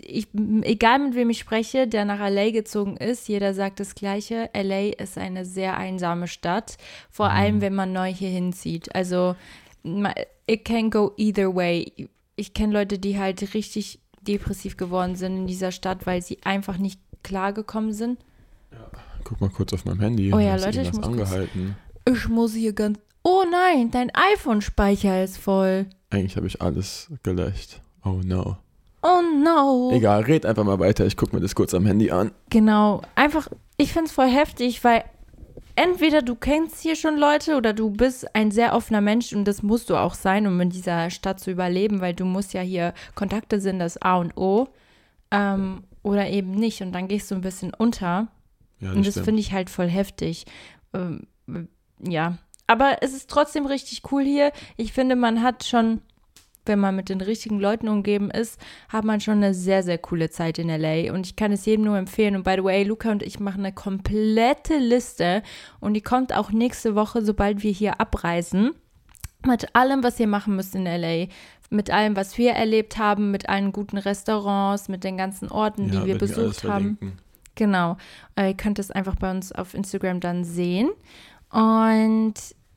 [0.00, 0.28] ich,
[0.62, 4.48] egal mit wem ich spreche, der nach LA gezogen ist, jeder sagt das Gleiche.
[4.54, 6.76] LA ist eine sehr einsame Stadt,
[7.10, 8.94] vor allem wenn man neu hier hinzieht.
[8.94, 9.34] Also
[10.46, 12.08] it can go either way.
[12.36, 16.78] Ich kenne Leute, die halt richtig depressiv geworden sind in dieser Stadt, weil sie einfach
[16.78, 18.18] nicht klargekommen sind.
[19.24, 20.32] Guck mal kurz auf meinem Handy.
[20.32, 21.76] Oh ja, Leute, ich muss kurz- angehalten.
[22.06, 22.98] Ich muss hier ganz.
[23.22, 25.86] Oh nein, dein iPhone-Speicher ist voll.
[26.08, 27.80] Eigentlich habe ich alles gelöscht.
[28.04, 28.56] Oh no.
[29.02, 29.90] Oh no.
[29.92, 31.06] Egal, red einfach mal weiter.
[31.06, 32.32] Ich gucke mir das kurz am Handy an.
[32.48, 33.02] Genau.
[33.14, 35.04] Einfach, ich finde es voll heftig, weil
[35.76, 39.62] entweder du kennst hier schon Leute oder du bist ein sehr offener Mensch und das
[39.62, 42.94] musst du auch sein, um in dieser Stadt zu überleben, weil du musst ja hier,
[43.14, 44.68] Kontakte sind das A und O.
[45.30, 48.28] Ähm, oder eben nicht und dann gehst du ein bisschen unter.
[48.80, 50.46] Ja, Und das finde ich halt voll heftig.
[50.94, 51.26] Ähm,
[52.02, 52.38] ja.
[52.66, 54.52] Aber es ist trotzdem richtig cool hier.
[54.76, 56.00] Ich finde, man hat schon,
[56.64, 58.58] wenn man mit den richtigen Leuten umgeben ist,
[58.88, 61.12] hat man schon eine sehr, sehr coole Zeit in LA.
[61.12, 62.36] Und ich kann es jedem nur empfehlen.
[62.36, 65.42] Und by the way, Luca und ich machen eine komplette Liste.
[65.80, 68.70] Und die kommt auch nächste Woche, sobald wir hier abreisen.
[69.44, 71.26] Mit allem, was ihr machen müsst in LA.
[71.70, 76.00] Mit allem, was wir erlebt haben, mit allen guten Restaurants, mit den ganzen Orten, Ja,
[76.00, 76.96] die wir besucht haben.
[76.98, 77.12] verlinken.
[77.54, 77.96] Genau.
[78.36, 80.90] Äh, ihr könnt es einfach bei uns auf Instagram dann sehen.
[81.50, 82.34] Und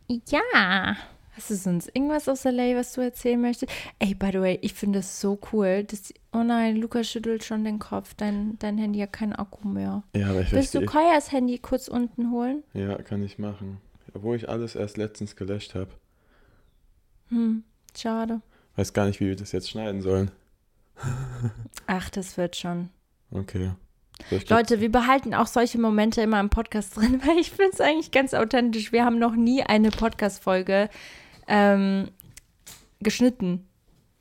[0.07, 0.95] ja,
[1.35, 3.71] hast du sonst irgendwas aus LA, was du erzählen möchtest?
[3.99, 5.83] Ey, by the way, ich finde es so cool.
[5.85, 8.13] Dass, oh nein, Lukas schüttelt schon den Kopf.
[8.15, 10.03] Dein, dein Handy hat keinen Akku mehr.
[10.15, 10.85] Ja, aber ich Willst du.
[10.85, 12.63] Kajas Handy kurz unten holen?
[12.73, 13.77] Ja, kann ich machen.
[14.13, 15.89] Obwohl ich alles erst letztens gelöscht habe.
[17.29, 17.63] Hm,
[17.97, 18.41] schade.
[18.75, 20.31] Weiß gar nicht, wie wir das jetzt schneiden sollen.
[21.87, 22.89] Ach, das wird schon.
[23.31, 23.71] Okay.
[24.49, 28.11] Leute, wir behalten auch solche Momente immer im Podcast drin, weil ich finde es eigentlich
[28.11, 28.91] ganz authentisch.
[28.91, 30.89] Wir haben noch nie eine Podcast-Folge
[31.47, 32.09] ähm,
[32.99, 33.67] geschnitten.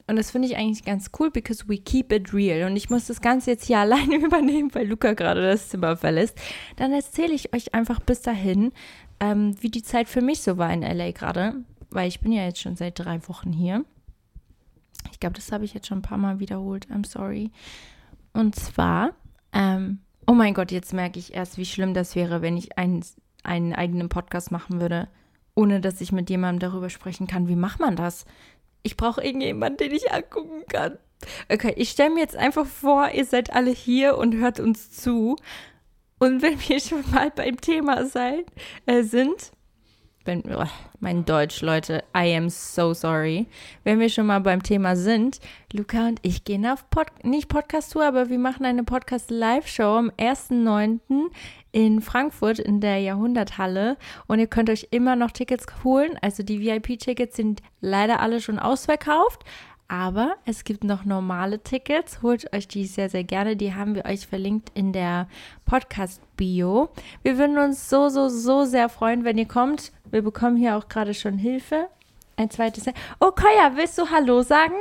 [0.08, 2.68] Und das finde ich eigentlich ganz cool, because we keep it real.
[2.68, 6.38] Und ich muss das Ganze jetzt hier alleine übernehmen, weil Luca gerade das Zimmer verlässt.
[6.76, 8.72] Dann erzähle ich euch einfach bis dahin,
[9.20, 11.54] ähm, wie die Zeit für mich so war in LA gerade.
[11.90, 13.84] Weil ich bin ja jetzt schon seit drei Wochen hier.
[15.10, 16.86] Ich glaube, das habe ich jetzt schon ein paar Mal wiederholt.
[16.88, 17.50] I'm sorry.
[18.32, 19.14] Und zwar,
[19.52, 23.04] ähm, oh mein Gott, jetzt merke ich erst, wie schlimm das wäre, wenn ich einen,
[23.42, 25.08] einen eigenen Podcast machen würde,
[25.54, 27.48] ohne dass ich mit jemandem darüber sprechen kann.
[27.48, 28.24] Wie macht man das?
[28.82, 30.98] Ich brauche irgendjemanden, den ich angucken kann.
[31.48, 35.36] Okay, ich stelle mir jetzt einfach vor, ihr seid alle hier und hört uns zu.
[36.18, 38.42] Und wenn wir schon mal beim Thema sein,
[38.86, 39.52] äh, sind,
[40.24, 40.64] wenn, oh,
[41.00, 43.46] mein Deutsch, Leute, I am so sorry.
[43.84, 45.40] Wenn wir schon mal beim Thema sind,
[45.72, 51.00] Luca und ich gehen auf Pod, nicht Podcast-Tour, aber wir machen eine Podcast-Live-Show am 1.9.
[51.72, 56.18] in Frankfurt in der Jahrhunderthalle und ihr könnt euch immer noch Tickets holen.
[56.20, 59.44] Also die VIP-Tickets sind leider alle schon ausverkauft.
[59.92, 62.22] Aber es gibt noch normale Tickets.
[62.22, 63.56] Holt euch die sehr, sehr gerne.
[63.56, 65.28] Die haben wir euch verlinkt in der
[65.66, 66.88] Podcast-Bio.
[67.22, 69.92] Wir würden uns so, so, so sehr freuen, wenn ihr kommt.
[70.10, 71.88] Wir bekommen hier auch gerade schon Hilfe.
[72.36, 72.86] Ein zweites.
[73.20, 74.76] Oh, Kolja, willst du Hallo sagen?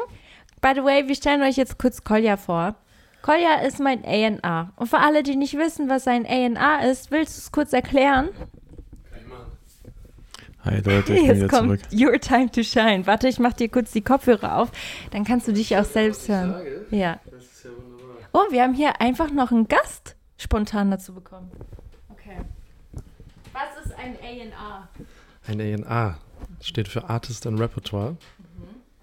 [0.62, 2.76] By the way, wir stellen euch jetzt kurz Kolja vor.
[3.22, 4.72] Kolja ist mein ANA.
[4.78, 8.30] Und für alle, die nicht wissen, was ein ANA ist, willst du es kurz erklären?
[10.64, 12.12] Hi Leute, ich bin Jetzt wieder kommt zurück.
[12.12, 13.08] Your Time to Shine.
[13.08, 14.72] Warte, ich mach dir kurz die Kopfhörer auf.
[15.10, 16.62] Dann kannst du dich auch selbst hören.
[16.92, 17.20] Ja.
[17.32, 18.16] Das ist ja wunderbar.
[18.32, 21.50] Oh, wir haben hier einfach noch einen Gast spontan dazu bekommen.
[22.10, 22.38] Okay.
[23.54, 24.88] Was ist ein A&R?
[25.48, 26.20] Ein A&A
[26.62, 28.18] steht für Artist and Repertoire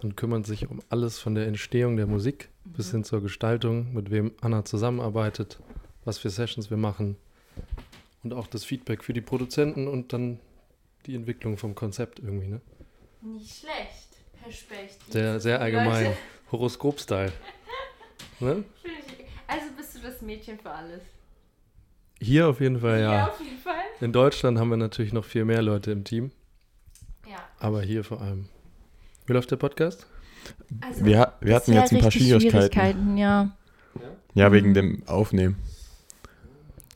[0.01, 4.13] und kümmert sich um alles von der Entstehung der Musik bis hin zur Gestaltung, mit
[4.13, 5.59] wem Anna zusammenarbeitet,
[6.05, 7.17] was für Sessions wir machen
[8.23, 10.39] und auch das Feedback für die Produzenten und dann
[11.09, 12.47] die Entwicklung vom Konzept irgendwie.
[12.47, 12.61] Ne?
[13.23, 14.09] Nicht schlecht,
[14.43, 15.11] Herr Specht.
[15.11, 16.13] Sehr, sehr allgemein.
[16.53, 17.33] Horoskop-Style.
[18.41, 18.65] Ne?
[19.47, 21.01] Also bist du das Mädchen für alles?
[22.21, 23.29] Hier auf jeden Fall, ja.
[23.29, 23.75] auf jeden Fall.
[24.01, 26.31] In Deutschland haben wir natürlich noch viel mehr Leute im Team,
[27.27, 27.37] Ja.
[27.59, 28.49] aber hier vor allem.
[29.27, 30.07] Wie läuft der Podcast?
[30.81, 33.17] Also, Wir, wir hatten jetzt ein paar Schwierigkeiten.
[33.17, 33.57] ja.
[34.35, 35.57] Ja, wegen dem Aufnehmen.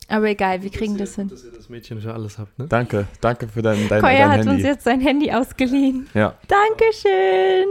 [0.09, 1.29] Aber egal, wir kriegen das hin.
[1.29, 2.67] Dass ihr das Mädchen für alles habt, ne?
[2.67, 4.49] Danke, danke für dein, dein, Koya dein hat Handy.
[4.55, 6.07] uns jetzt sein Handy ausgeliehen.
[6.13, 7.67] ja, Dankeschön.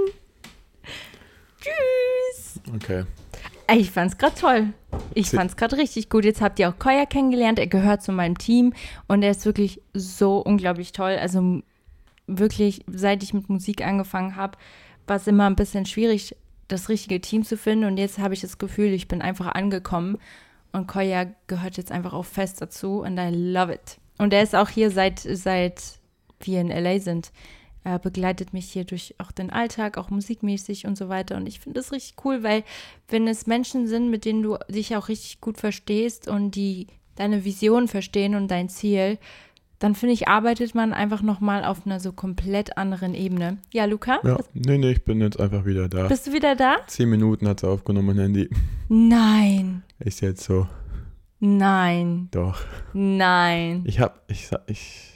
[1.61, 2.61] Tschüss.
[2.75, 3.05] okay.
[3.75, 4.67] Ich fand's gerade toll.
[5.15, 6.25] Ich Sie- fand's gerade richtig gut.
[6.25, 7.59] Jetzt habt ihr auch Koya kennengelernt.
[7.59, 8.75] Er gehört zu meinem Team
[9.09, 11.17] und er ist wirklich so unglaublich toll.
[11.21, 11.63] Also
[12.27, 14.59] wirklich, seit ich mit Musik angefangen habe,
[15.07, 16.37] war es immer ein bisschen schwierig,
[16.69, 17.85] das richtige Team zu finden.
[17.87, 20.19] Und jetzt habe ich das Gefühl, ich bin einfach angekommen
[20.73, 23.99] und Koya gehört jetzt einfach auch fest dazu und I love it.
[24.19, 25.99] Und er ist auch hier seit, seit
[26.41, 27.33] wir in LA sind.
[27.85, 31.37] Er begleitet mich hier durch auch den Alltag, auch musikmäßig und so weiter.
[31.37, 32.63] Und ich finde das richtig cool, weil
[33.09, 37.45] wenn es Menschen sind, mit denen du dich auch richtig gut verstehst und die deine
[37.45, 39.19] Vision verstehen und dein Ziel,
[39.83, 43.59] dann finde ich, arbeitet man einfach nochmal auf einer so komplett anderen Ebene.
[43.73, 44.21] Ja, Luca?
[44.23, 46.07] Ja, nee, nee, ich bin jetzt einfach wieder da.
[46.07, 46.77] Bist du wieder da?
[46.87, 48.49] Zehn Minuten hat sie aufgenommen, mein Handy.
[48.89, 50.69] Nein, Ist jetzt so.
[51.41, 52.61] nein, Doch.
[52.93, 53.83] nein.
[53.85, 55.09] Ich hab, ich sag, ich.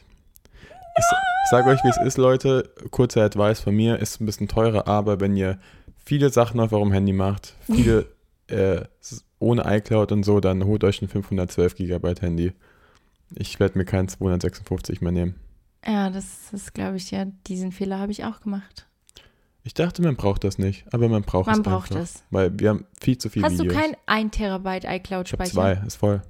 [0.98, 2.70] Ich, ich sag euch, wie es ist, Leute.
[2.90, 5.59] Kurzer Advice von mir, ist ein bisschen teurer, aber wenn ihr
[6.05, 8.07] viele Sachen auf eurem Handy macht, viele
[8.48, 8.81] äh,
[9.38, 12.52] ohne iCloud und so, dann holt euch ein 512 Gigabyte Handy.
[13.34, 15.34] Ich werde mir kein 256 mehr nehmen.
[15.86, 18.86] Ja, das ist, glaube ich, ja, diesen Fehler habe ich auch gemacht.
[19.62, 22.02] Ich dachte, man braucht das nicht, aber man braucht Man es braucht einfach.
[22.04, 22.22] es.
[22.30, 23.74] Weil wir haben viel zu viel Hast Videos.
[23.74, 25.50] du kein 1 Terabyte ich habe iCloud-Speicher?
[25.52, 26.22] zwei, ist voll.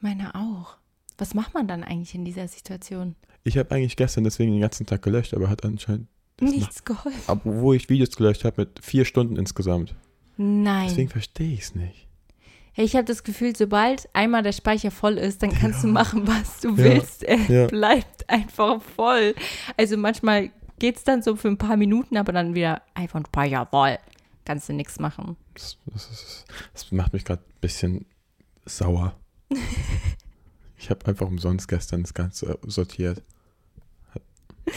[0.00, 0.76] Meine auch.
[1.18, 3.16] Was macht man dann eigentlich in dieser Situation?
[3.44, 6.08] Ich habe eigentlich gestern deswegen den ganzen Tag gelöscht, aber hat anscheinend,
[6.40, 7.20] Nichts geholfen.
[7.26, 9.94] obwohl ich Videos gelöscht habe mit vier Stunden insgesamt.
[10.36, 10.88] Nein.
[10.88, 12.08] Deswegen verstehe ich es nicht.
[12.74, 15.92] Hey, ich habe das Gefühl, sobald einmal der Speicher voll ist, dann kannst du Ja.
[15.92, 16.76] machen, was du Ja.
[16.76, 17.22] willst.
[17.22, 17.66] Er Ja.
[17.66, 19.34] bleibt einfach voll.
[19.76, 23.66] Also manchmal geht es dann so für ein paar Minuten, aber dann wieder iPhone Speicher
[23.66, 23.98] voll.
[24.44, 25.36] Kannst du nichts machen.
[25.54, 28.06] Das, das, das macht mich gerade ein bisschen
[28.64, 29.14] sauer.
[30.78, 33.22] ich habe einfach umsonst gestern das Ganze sortiert.
[34.66, 34.70] Oh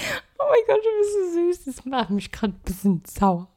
[0.49, 1.75] mein Gott, du bist so süß.
[1.75, 3.47] Das macht mich gerade ein bisschen sauer.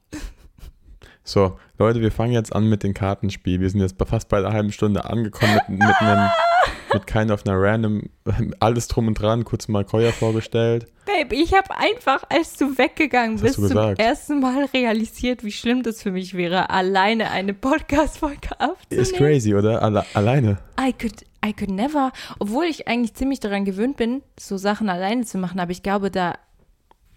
[1.29, 3.61] So, Leute, wir fangen jetzt an mit dem Kartenspiel.
[3.61, 6.31] Wir sind jetzt fast bei einer halben Stunde angekommen mit, mit einem,
[6.95, 8.05] mit keinem auf einer random,
[8.61, 10.87] alles drum und dran, kurz mal Koya vorgestellt.
[11.05, 15.53] Babe, ich habe einfach, als du weggegangen Was bist, du zum ersten Mal realisiert, wie
[15.53, 19.03] schlimm das für mich wäre, alleine eine Podcast-Folge aufzunehmen.
[19.03, 19.83] Ist crazy, oder?
[19.83, 20.57] Alle, alleine.
[20.81, 25.27] I could, I could never, obwohl ich eigentlich ziemlich daran gewöhnt bin, so Sachen alleine
[25.27, 26.39] zu machen, aber ich glaube, da,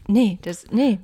[0.08, 1.00] nee, das, nee.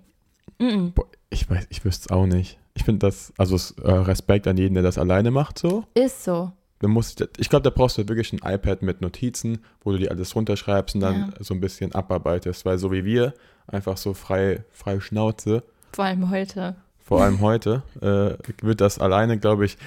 [0.59, 2.59] Mm Boah, ich weiß, ich wüsste es auch nicht.
[2.77, 5.83] Ich finde das, also äh, Respekt an jeden, der das alleine macht, so.
[5.95, 6.51] Ist so.
[6.77, 10.11] Du musst, ich glaube, da brauchst du wirklich ein iPad mit Notizen, wo du dir
[10.11, 13.33] alles runterschreibst und dann so ein bisschen abarbeitest, weil so wie wir,
[13.65, 16.75] einfach so frei, frei Schnauze, Vor allem heute.
[17.03, 19.79] vor allem heute, äh, wird das alleine, glaube ich,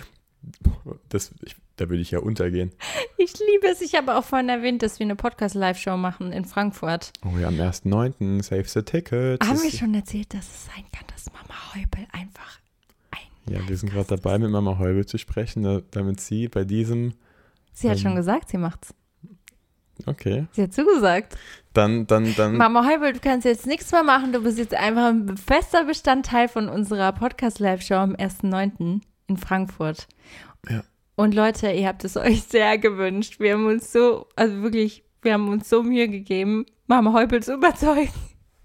[1.11, 2.73] das, ich, da würde ich ja untergehen.
[3.19, 3.83] Ich liebe es.
[3.83, 7.13] Ich habe auch vorhin erwähnt, dass wir eine Podcast-Live-Show machen in Frankfurt.
[7.25, 8.43] Oh ja, am 1.9.
[8.43, 9.47] Save the Tickets.
[9.47, 12.70] Haben wir schon erzählt, dass es sein kann, dass Mama Heubel einfach ein.
[13.51, 17.15] Ja, wir sind gerade dabei, mit Mama Heubel zu sprechen, da- damit sie bei diesem,
[17.73, 18.03] Sie hat Ähm.
[18.03, 18.95] schon gesagt, sie macht's.
[20.07, 21.37] okay, Sie hat zugesagt.
[21.73, 24.33] dann, dann, dann, Mama Heubel, du kannst jetzt nichts mehr machen.
[24.33, 29.01] Du bist jetzt einfach ein fester Bestandteil von unserer Podcast-Live-Show am 1.9.
[29.29, 30.09] in Frankfurt.
[30.69, 30.83] Ja.
[31.17, 33.41] Und Leute, ihr habt es euch sehr gewünscht.
[33.41, 37.55] Wir haben uns so, also wirklich, wir haben uns so Mühe gegeben, Mama Heubel zu
[37.55, 38.11] überzeugen.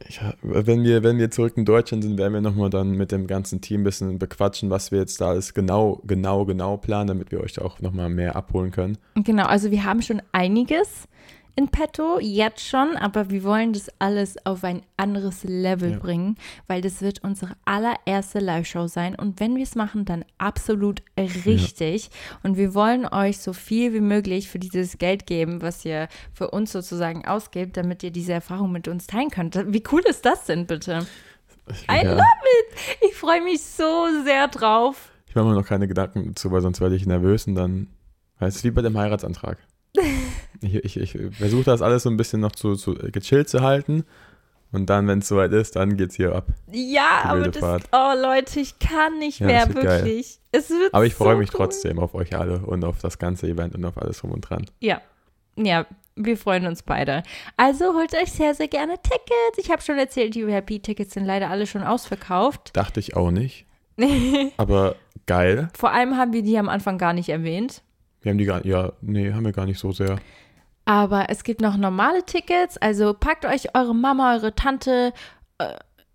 [0.09, 3.25] Ja, wenn wir, wenn wir zurück in Deutschland sind, werden wir nochmal dann mit dem
[3.25, 7.31] ganzen Team ein bisschen bequatschen, was wir jetzt da alles genau, genau, genau planen, damit
[7.31, 8.97] wir euch da auch nochmal mehr abholen können.
[9.15, 11.07] Genau, also wir haben schon einiges
[11.57, 15.99] in petto, jetzt schon, aber wir wollen das alles auf ein anderes Level Ja.
[15.99, 16.35] bringen,
[16.67, 19.15] weil das wird unsere allererste Live-Show sein.
[19.15, 22.09] Und wenn wir es machen, dann absolut richtig.
[22.43, 26.51] Und wir wollen euch so viel wie möglich für dieses Geld geben, was ihr für
[26.51, 29.55] uns sozusagen ausgebt, damit ihr diese Erfahrung mit uns teilen könnt.
[29.73, 31.05] Wie cool ist das denn bitte?
[31.89, 32.11] I Ja.
[32.13, 32.77] love it!
[33.09, 35.11] Ich freue mich so sehr drauf.
[35.27, 37.87] Ich mache mir noch keine Gedanken dazu, weil sonst werde ich nervös und dann
[38.39, 39.57] heißt es wie bei dem Heiratsantrag.
[40.62, 44.05] Ich ich, ich versuche das alles so ein bisschen noch zu, zu gechillt zu halten
[44.71, 46.47] und dann, wenn es soweit ist, dann geht's hier ab.
[46.71, 47.84] Ja, aber das, Fahrt.
[47.93, 50.03] oh Leute, ich kann nicht Ja, mehr, wird geil.
[50.05, 50.39] wirklich.
[50.51, 51.58] Es wird Aber ich freue so mich cool.
[51.60, 54.65] trotzdem auf euch alle und auf das ganze Event und auf alles drum und dran.
[54.81, 55.01] Ja,
[55.58, 55.86] ja,
[56.17, 57.23] wir freuen uns beide.
[57.55, 59.58] Also holt euch sehr, sehr gerne Tickets.
[59.58, 62.71] Ich habe schon erzählt, die VIP-Tickets sind leider alle schon ausverkauft.
[62.75, 63.65] Dachte ich auch nicht,
[64.58, 65.69] aber geil.
[65.77, 67.81] Vor allem haben wir die am Anfang gar nicht erwähnt.
[68.25, 70.17] Wir haben die gar ja, nee, haben wir gar nicht so sehr.
[70.85, 72.75] Aber es gibt noch normale Tickets.
[72.77, 75.13] Also packt euch eure Mama, eure Tante,
[75.59, 75.73] äh,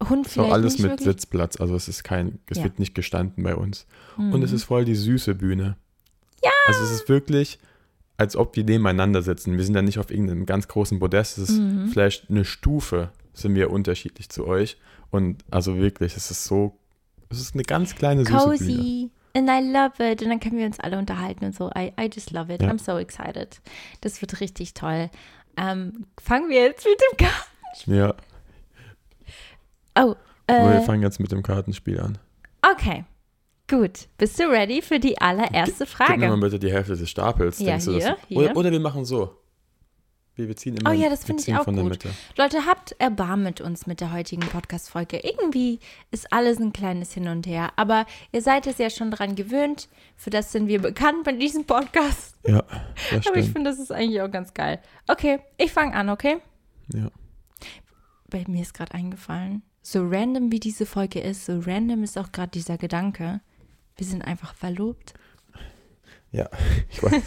[0.09, 1.07] Hund vielleicht alles nicht mit wirklich.
[1.09, 2.65] Sitzplatz, also es ist kein, es Ja.
[2.65, 3.87] wird nicht gestanden bei uns.
[4.17, 4.33] Mhm.
[4.33, 5.77] Und es ist voll die süße Bühne.
[6.43, 6.51] Ja!
[6.67, 7.61] Also es ist wirklich,
[8.17, 9.57] als ob die nebeneinander sitzen.
[9.57, 11.39] Wir sind ja nicht auf irgendeinem ganz großen Podest.
[11.39, 11.89] Es ist Mhm.
[11.93, 14.79] vielleicht eine Stufe, sind wir unterschiedlich zu euch.
[15.13, 16.77] Und also wirklich, es ist so,
[17.29, 19.11] es ist eine ganz kleine süße Bühne.
[19.35, 20.23] And I love it.
[20.23, 21.71] Und dann können wir uns alle unterhalten und so.
[21.77, 22.63] I, I just love it.
[22.63, 22.69] Ja.
[22.71, 23.61] I'm so excited.
[24.01, 25.11] Das wird richtig toll.
[25.57, 27.93] Ähm, fangen wir jetzt mit dem Karten.
[27.93, 28.15] Ja,
[29.97, 30.15] Oh,
[30.47, 32.19] wir äh, fangen jetzt mit dem Kartenspiel an.
[32.63, 33.05] okay.
[33.69, 34.09] Gut.
[34.19, 36.41] Bist du ready für die allererste Gib mir mal Frage?
[36.41, 37.61] bitte die Hälfte des Stapels.
[37.61, 38.39] Ja, denkst du, hier, das, hier.
[38.39, 39.37] Oder, oder wir machen so.
[40.41, 41.93] Wir, wir ziehen immer Oh ja, das finde ich auch von der gut.
[41.93, 42.11] Mitte.
[42.37, 45.19] Leute, habt Erbarmen mit uns mit der heutigen Podcast-Folge.
[45.19, 47.73] Irgendwie ist alles ein kleines Hin und Her.
[47.77, 49.89] Aber ihr seid es ja schon dran gewöhnt.
[50.17, 52.37] Für das sind wir bekannt bei diesem Podcast.
[52.47, 52.65] Ja,
[53.11, 54.81] das Aber ich finde, das ist eigentlich auch ganz geil.
[55.09, 56.39] Okay, ich fange an, okay?
[56.95, 57.11] Ja.
[58.31, 62.33] Bei mir ist gerade eingefallen, so random wie diese Folge ist, so random ist auch
[62.33, 63.41] gerade dieser Gedanke.
[63.97, 65.13] Wir sind einfach verlobt.
[66.33, 66.49] Ja,
[66.91, 67.23] ich weiß.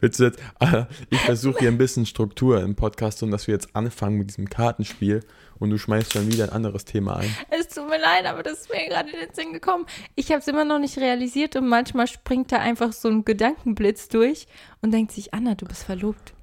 [0.00, 3.54] Willst du jetzt, ah, ich versuche hier ein bisschen Struktur im Podcast und dass wir
[3.54, 5.20] jetzt anfangen mit diesem Kartenspiel
[5.58, 7.34] und du schmeißt schon wieder ein anderes Thema ein.
[7.50, 9.86] Es tut mir leid, aber das ist mir gerade in den Sinn gekommen.
[10.14, 14.08] Ich habe es immer noch nicht realisiert und manchmal springt da einfach so ein Gedankenblitz
[14.08, 14.46] durch
[14.82, 16.34] und denkt sich, Anna, du bist verlobt.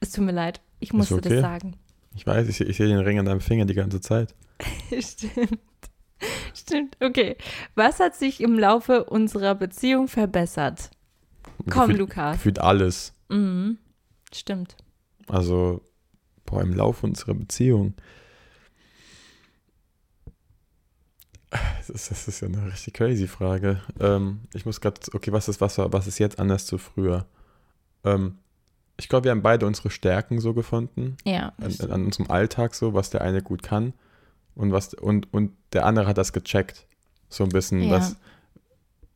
[0.00, 1.28] Es tut mir leid, ich musste okay.
[1.28, 1.76] das sagen.
[2.14, 4.34] Ich weiß, ich, ich sehe den Ring an deinem Finger die ganze Zeit.
[4.98, 5.58] Stimmt.
[6.54, 7.36] Stimmt, okay.
[7.74, 10.90] Was hat sich im Laufe unserer Beziehung verbessert?
[11.70, 12.32] Komm, gefühlt, Luca.
[12.32, 13.12] Gefühlt alles.
[13.28, 13.78] Mhm.
[14.34, 14.76] Stimmt.
[15.28, 15.82] Also,
[16.44, 17.94] boah, im Laufe unserer Beziehung.
[21.50, 23.82] Das ist, das ist ja eine richtig crazy Frage.
[24.00, 27.26] Ähm, ich muss gerade, okay, was ist, was, was ist jetzt anders zu früher?
[28.04, 28.38] Ähm,
[28.96, 31.16] ich glaube, wir haben beide unsere Stärken so gefunden.
[31.24, 31.52] Ja.
[31.58, 33.92] an, an unserem Alltag so, was der eine gut kann
[34.54, 36.86] und was und, und der andere hat das gecheckt.
[37.28, 37.90] So ein bisschen, Ja.
[37.92, 38.16] was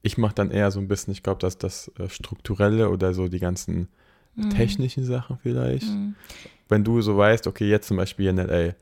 [0.03, 3.29] ich mache dann eher so ein bisschen, ich glaube, dass das äh, Strukturelle oder so
[3.29, 3.89] die ganzen
[4.37, 4.51] Mhm.
[4.51, 5.89] technischen Sachen vielleicht.
[5.89, 6.15] Mhm.
[6.69, 8.75] Wenn du so weißt, okay, jetzt zum Beispiel in LA,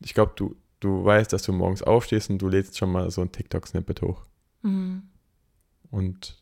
[0.00, 3.20] ich glaube, du, du weißt, dass du morgens aufstehst und du lädst schon mal so
[3.20, 4.24] ein TikTok-Snippet hoch.
[4.62, 5.02] Mhm.
[5.90, 6.40] Und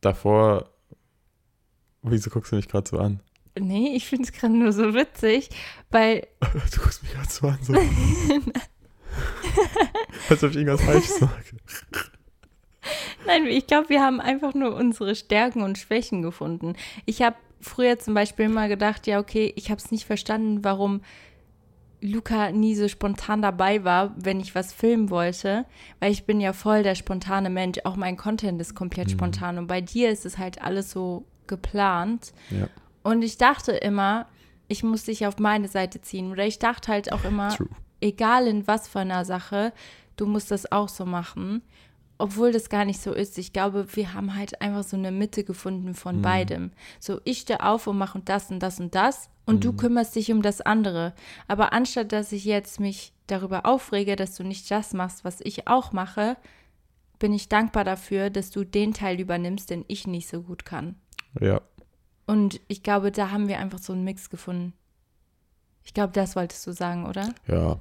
[0.00, 0.70] davor,
[2.02, 3.20] wieso guckst du mich gerade so an?
[3.58, 5.50] Nee, ich finde es gerade nur so witzig,
[5.90, 6.26] weil
[6.72, 7.74] Du guckst mich gerade so an, so.
[10.28, 11.32] Als ob ich irgendwas falsch sage.
[13.26, 16.74] Nein, ich glaube, wir haben einfach nur unsere Stärken und Schwächen gefunden.
[17.06, 21.00] Ich habe früher zum Beispiel immer gedacht, ja, okay, ich habe es nicht verstanden, warum
[22.02, 25.64] Luca nie so spontan dabei war, wenn ich was filmen wollte,
[26.00, 27.78] weil ich bin ja voll der spontane Mensch.
[27.84, 29.12] Auch mein Content ist komplett Mhm.
[29.12, 32.34] spontan und bei dir ist es halt alles so geplant.
[32.50, 32.68] Ja,
[33.04, 34.26] Und ich dachte immer,
[34.66, 36.32] ich muss dich auf meine Seite ziehen.
[36.32, 37.68] Oder ich dachte halt auch immer, true.
[38.00, 39.72] egal in was für einer Sache,
[40.16, 41.62] du musst das auch so machen.
[42.16, 43.36] Obwohl das gar nicht so ist.
[43.38, 46.22] Ich glaube, wir haben halt einfach so eine Mitte gefunden von Mhm.
[46.22, 46.70] beidem.
[47.00, 49.76] So, ich stehe auf und mache das und das und das und du Mhm.
[49.76, 51.12] kümmerst dich um das andere.
[51.48, 55.66] Aber anstatt dass ich jetzt mich darüber aufrege, dass du nicht das machst, was ich
[55.68, 56.36] auch mache,
[57.18, 60.94] bin ich dankbar dafür, dass du den Teil übernimmst, den ich nicht so gut kann.
[61.40, 61.60] Ja,
[62.26, 64.72] Und ich glaube, da haben wir einfach so einen Mix gefunden.
[65.82, 67.34] Ich glaube, das wolltest du sagen, oder?
[67.46, 67.78] ja,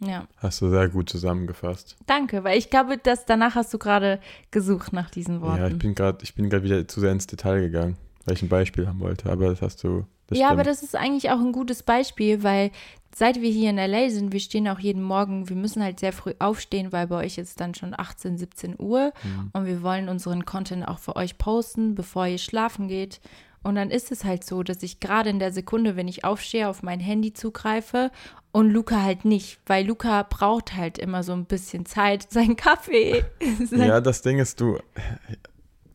[0.00, 0.26] Ja.
[0.36, 1.96] hast du sehr gut zusammengefasst.
[2.06, 4.20] Danke, weil ich glaube, dass danach hast du gerade
[4.52, 5.60] gesucht nach diesen Worten.
[5.60, 8.42] Ja, ich bin gerade, ich bin gerade wieder zu sehr ins Detail gegangen, weil ich
[8.42, 10.06] ein Beispiel haben wollte, aber das hast du.
[10.28, 12.70] Das ja, aber das ist eigentlich auch ein gutes Beispiel, weil
[13.14, 16.12] seit wir hier in LA sind, wir stehen auch jeden Morgen, wir müssen halt sehr
[16.12, 19.50] früh aufstehen, weil bei euch ist dann schon 18, 17 Uhr Mhm.
[19.52, 23.20] und wir wollen unseren Content auch für euch posten, bevor ihr schlafen geht.
[23.62, 26.68] Und dann ist es halt so, dass ich gerade in der Sekunde, wenn ich aufstehe,
[26.68, 28.10] auf mein Handy zugreife
[28.50, 33.24] und Luca halt nicht, weil Luca braucht halt immer so ein bisschen Zeit, seinen Kaffee.
[33.70, 34.78] Ja, das Ding ist, du,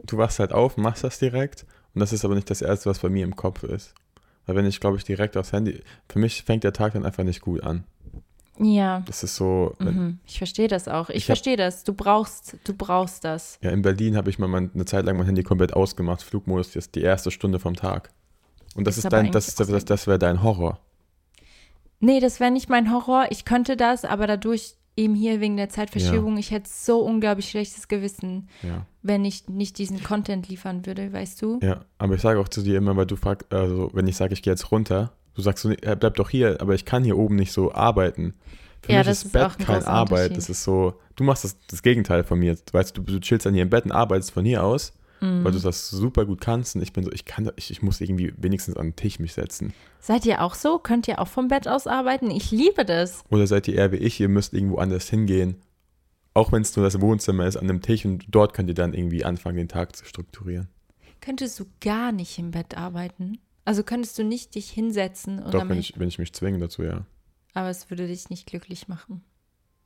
[0.05, 2.99] du wachst halt auf, machst das direkt und das ist aber nicht das Erste, was
[2.99, 3.93] bei mir im Kopf ist.
[4.45, 7.23] Weil wenn ich, glaube ich, direkt aufs Handy, für mich fängt der Tag dann einfach
[7.23, 7.83] nicht gut an.
[8.59, 9.01] Ja.
[9.05, 10.19] Das ist so, Mhm.
[10.25, 11.09] Ich verstehe das auch.
[11.09, 11.83] Ich, Ich verstehe das.
[11.83, 13.57] Du brauchst, du brauchst das.
[13.61, 16.85] ja, in Berlin habe ich mal eine Zeit lang mein Handy komplett ausgemacht, Flugmodus, das
[16.87, 18.11] ist die erste Stunde vom Tag.
[18.75, 20.79] Und das Ist ist, dein, das, ist, das, das wäre dein Horror.
[21.99, 23.27] Nee, das wäre nicht mein Horror.
[23.31, 27.87] Ich könnte das, aber dadurch eben hier wegen der Zeitverschiebung, ich hätte so unglaublich schlechtes
[27.87, 28.85] Gewissen, Ja.
[29.03, 31.59] wenn ich nicht diesen Content liefern würde, weißt du?
[31.61, 34.33] Ja, aber ich sage auch zu dir immer, weil du fragst, also wenn ich sage,
[34.33, 37.17] ich gehe jetzt runter, du sagst so, äh, bleib doch hier, aber ich kann hier
[37.17, 38.33] oben nicht so arbeiten.
[38.81, 40.35] Für Ja, mich das ist ist Bett auch ein kein großer Arbeit.
[40.35, 42.57] Das ist so, du machst das, das Gegenteil von mir.
[42.73, 45.43] Weißt du, du chillst dann hier im Bett und arbeitest von hier aus, Mhm.
[45.43, 46.75] weil du das super gut kannst.
[46.75, 49.33] Und ich bin so, ich kann, ich, ich muss irgendwie wenigstens an den Tisch mich
[49.33, 49.73] setzen.
[49.99, 50.77] Seid ihr auch so?
[50.77, 52.29] Könnt ihr auch vom Bett aus arbeiten?
[52.29, 53.23] Ich liebe das.
[53.31, 55.55] Oder seid ihr eher wie ich, ihr müsst irgendwo anders hingehen.
[56.35, 58.93] Auch wenn es nur das Wohnzimmer ist, an einem Tisch und dort könnt ihr dann
[58.93, 60.67] irgendwie anfangen, den Tag zu strukturieren.
[61.19, 63.39] Könntest du gar nicht im Bett arbeiten?
[63.67, 66.83] Also könntest du nicht dich hinsetzen und Doch, wenn ich, wenn ich mich zwinge dazu,
[66.83, 67.05] ja.
[67.53, 69.25] aber es würde dich nicht glücklich machen.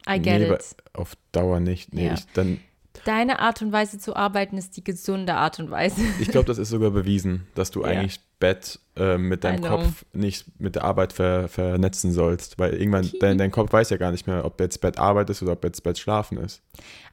[0.07, 0.75] I get Nee, it.
[0.93, 1.91] Auf Dauer nicht.
[1.91, 2.13] Nee, Ja.
[2.13, 2.59] ich, dann,
[3.05, 5.99] Deine Art und Weise zu arbeiten ist die gesunde Art und Weise.
[6.19, 7.87] Ich glaube, das ist sogar bewiesen, dass du Ja.
[7.87, 9.63] eigentlich Bett äh, mit deinem.
[9.63, 13.95] Kopf nicht mit der Arbeit ver, vernetzen sollst, weil irgendwann dein, dein Kopf weiß ja
[13.95, 16.61] gar nicht mehr, ob jetzt Bett Arbeit ist oder ob jetzt Bett Schlafen ist.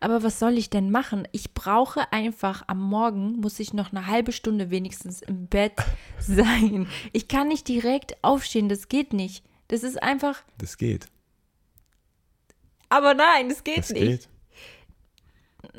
[0.00, 1.28] Aber was soll ich denn machen?
[1.30, 5.74] Ich brauche einfach am Morgen, muss ich noch eine halbe Stunde wenigstens im Bett
[6.18, 6.88] sein.
[7.12, 9.44] Ich kann nicht direkt aufstehen, das geht nicht.
[9.68, 11.06] Das ist einfach, Das geht.
[12.88, 14.02] aber nein, das geht Das nicht.
[14.02, 14.28] geht.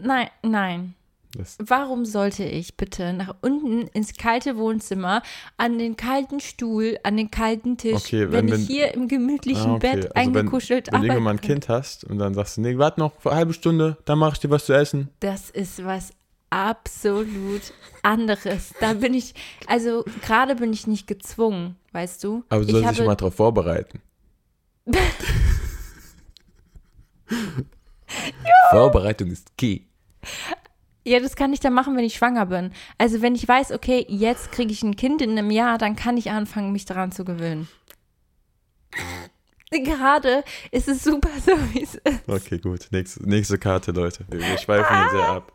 [0.01, 0.95] Nein, nein.
[1.39, 5.23] Das, Warum sollte ich bitte nach unten ins kalte Wohnzimmer,
[5.57, 9.07] an den kalten Stuhl, an den kalten Tisch, Okay, wenn, wenn- ich wenn- hier im
[9.07, 9.95] gemütlichen Ah, okay.
[9.95, 11.47] Bett Also wenn- eingekuschelt wenn du mal ein arbeiten kann?
[11.47, 14.39] Kind hast und dann sagst du, nee, warte noch eine halbe Stunde, dann mache ich
[14.39, 15.09] dir was zu essen.
[15.21, 16.11] Das ist was
[16.49, 17.61] absolut
[18.03, 18.73] anderes.
[18.81, 19.33] Da bin ich,
[19.67, 22.43] also gerade bin ich nicht gezwungen, weißt du?
[22.49, 24.01] Aber du ich sollst dich mal darauf vorbereiten.
[28.71, 29.81] Vorbereitung ist key.
[31.05, 32.71] Ja, das kann ich dann machen, wenn ich schwanger bin.
[32.97, 36.17] Also wenn ich weiß, okay, jetzt kriege ich ein Kind in einem Jahr, dann kann
[36.17, 37.67] ich anfangen, mich daran zu gewöhnen.
[39.71, 42.27] Gerade ist es super so, wie es ist.
[42.27, 42.87] Okay, gut.
[42.91, 44.25] Nächste, nächste Karte, Leute.
[44.29, 45.51] Wir, schweifen hier sehr ab.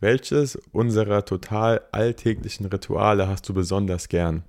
[0.00, 4.42] Welches unserer total alltäglichen Rituale hast du besonders gern?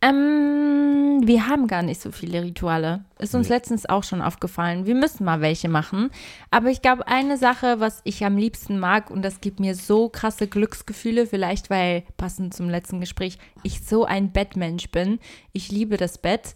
[0.00, 3.04] Ähm, wir haben gar nicht so viele Rituale.
[3.18, 3.56] Ist uns Nee.
[3.56, 4.86] letztens auch schon aufgefallen.
[4.86, 6.10] Wir müssen mal welche machen.
[6.50, 10.08] Aber ich glaube, eine Sache, was ich am liebsten mag, und das gibt mir so
[10.08, 15.18] krasse Glücksgefühle, vielleicht weil, passend zum letzten Gespräch, ich so ein Bettmensch bin.
[15.52, 16.54] Ich liebe das Bett.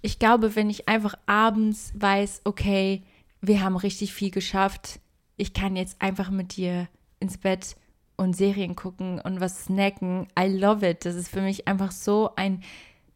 [0.00, 3.02] Ich glaube, wenn ich einfach abends weiß, okay,
[3.42, 5.00] wir haben richtig viel geschafft,
[5.36, 6.88] ich kann jetzt einfach mit dir
[7.20, 7.76] ins Bett
[8.20, 10.28] und Serien gucken und was snacken.
[10.38, 11.04] I love it.
[11.04, 12.62] Das ist für mich einfach so ein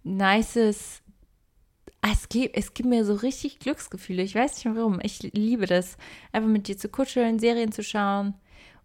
[0.03, 1.03] nices.
[2.01, 4.23] Ah, Es gibt, es gibt mir so richtig Glücksgefühle.
[4.23, 4.99] Ich weiß nicht warum.
[5.03, 5.97] Ich liebe das.
[6.33, 8.35] Einfach mit dir zu kuscheln, Serien zu schauen.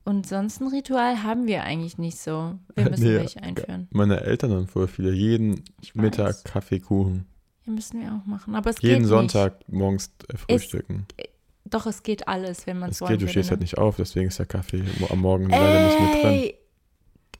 [0.05, 2.55] Und sonst ein Ritual haben wir eigentlich nicht so.
[2.76, 3.88] Wir müssen Nee, welche einführen.
[3.91, 5.11] Meine Eltern haben voll viele.
[5.13, 5.63] Jeden.
[5.93, 7.26] Mittag Kaffee, Kuchen.
[7.65, 8.55] Ja, müssen wir auch machen.
[8.55, 11.05] Aber es Jeden geht Sonntag morgens äh, frühstücken.
[11.17, 11.29] nicht.
[11.70, 13.51] Doch, es geht alles, wenn man Es wollen geht, du würde, stehst ne?
[13.51, 16.32] halt nicht auf, deswegen ist der Kaffee am Morgen leider nicht mit drin.
[16.34, 16.57] Ey,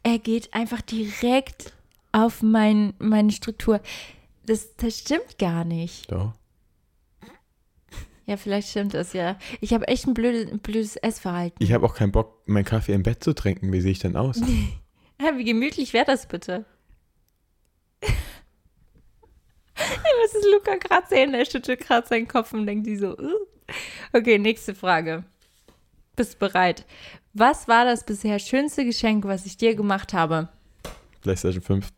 [0.04, 1.74] er geht einfach direkt
[2.12, 3.82] auf mein, meine Struktur.
[4.46, 6.12] Das, das stimmt gar nicht.
[6.12, 6.34] Doch.
[8.26, 9.38] Ja, vielleicht stimmt das ja.
[9.60, 11.58] Ich habe echt ein blödes, blödes Essverhalten.
[11.64, 13.74] Ich habe auch keinen Bock, meinen Kaffee im Bett zu trinken.
[13.74, 14.40] Wie sehe ich denn aus?
[15.22, 16.64] Ja, wie gemütlich wäre das bitte?
[19.76, 21.34] Was ist Luca gerade sehen?
[21.34, 23.18] Er schüttelt gerade seinen Kopf und denkt die so.
[23.18, 23.34] "Uh."
[24.14, 25.24] Okay, nächste Frage.
[26.16, 26.86] Bist du bereit?
[27.34, 30.50] Was war das bisher schönste Geschenk, was ich dir gemacht habe?
[31.22, 31.90] PlayStation 5.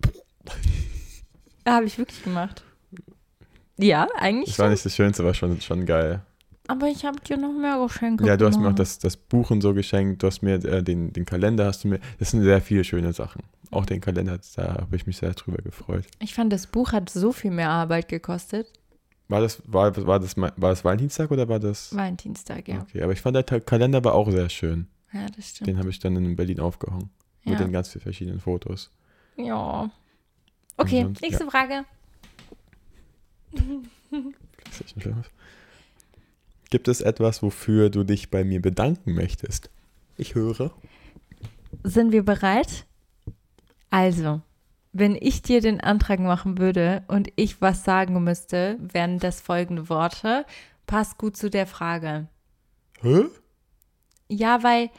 [1.67, 2.63] Habe ich wirklich gemacht.
[3.77, 4.71] Ja, eigentlich Das war schon.
[4.73, 6.21] nicht das Schönste, war schon, schon geil.
[6.67, 9.49] Aber ich habe dir noch mehr Geschenke Ja, du hast mir auch das, das Buch
[9.51, 11.99] und so geschenkt, du hast mir äh, den, den Kalender, hast du mir.
[12.19, 13.43] Das sind sehr viele schöne Sachen.
[13.71, 16.05] Auch den Kalender, da habe ich mich sehr drüber gefreut.
[16.19, 18.71] Ich fand, das Buch hat so viel mehr Arbeit gekostet.
[19.31, 21.95] War das, war, war das, war das Valentinstag oder war das?
[21.95, 22.81] Valentinstag, ja.
[22.81, 24.87] Okay, aber ich fand der Ta- Kalender war auch sehr schön.
[25.13, 25.67] Ja, das stimmt.
[25.69, 27.09] Den habe ich dann in Berlin aufgehangen.
[27.45, 27.51] ja.
[27.51, 28.91] Mit den ganz vielen verschiedenen Fotos.
[29.37, 29.89] ja.
[30.77, 31.85] Okay, sonst- nächste Frage.
[34.09, 35.31] PlayStation 5.
[36.69, 39.69] Gibt es etwas, wofür du dich bei mir bedanken möchtest?
[40.17, 40.71] Ich höre.
[41.83, 42.85] Sind wir bereit?
[43.89, 44.41] Also,
[44.93, 49.89] wenn ich dir den Antrag machen würde und ich was sagen müsste, wären das folgende
[49.89, 50.45] Worte.
[50.87, 52.27] Passt gut zu der Frage.
[53.01, 53.23] Hä?
[54.27, 54.89] Ja, weil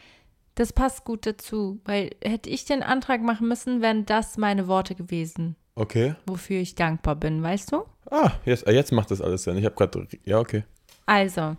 [0.54, 1.80] das passt gut dazu.
[1.84, 6.14] Weil hätte ich den Antrag machen müssen, wären das meine Worte gewesen, Okay.
[6.26, 7.84] wofür ich dankbar bin, weißt du?
[8.10, 9.56] Ah, jetzt, äh, jetzt macht das alles Sinn.
[9.58, 10.06] Ich habe gerade.
[10.24, 10.64] Ja, okay.
[11.06, 11.56] Also,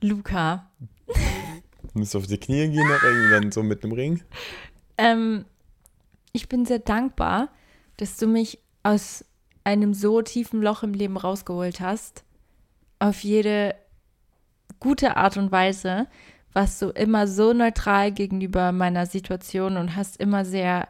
[0.00, 0.68] Luca,
[1.92, 2.88] Du musst auf die Knie gehen,
[3.30, 4.22] dann so mit dem Ring.
[4.98, 5.44] ähm,
[6.32, 7.48] ich bin sehr dankbar,
[8.00, 9.24] dass du mich aus
[9.62, 12.24] einem so tiefen Loch im Leben rausgeholt hast.
[12.98, 13.74] Auf jede
[14.78, 16.06] gute Art und Weise
[16.52, 20.88] warst du immer so neutral gegenüber meiner Situation und hast immer sehr,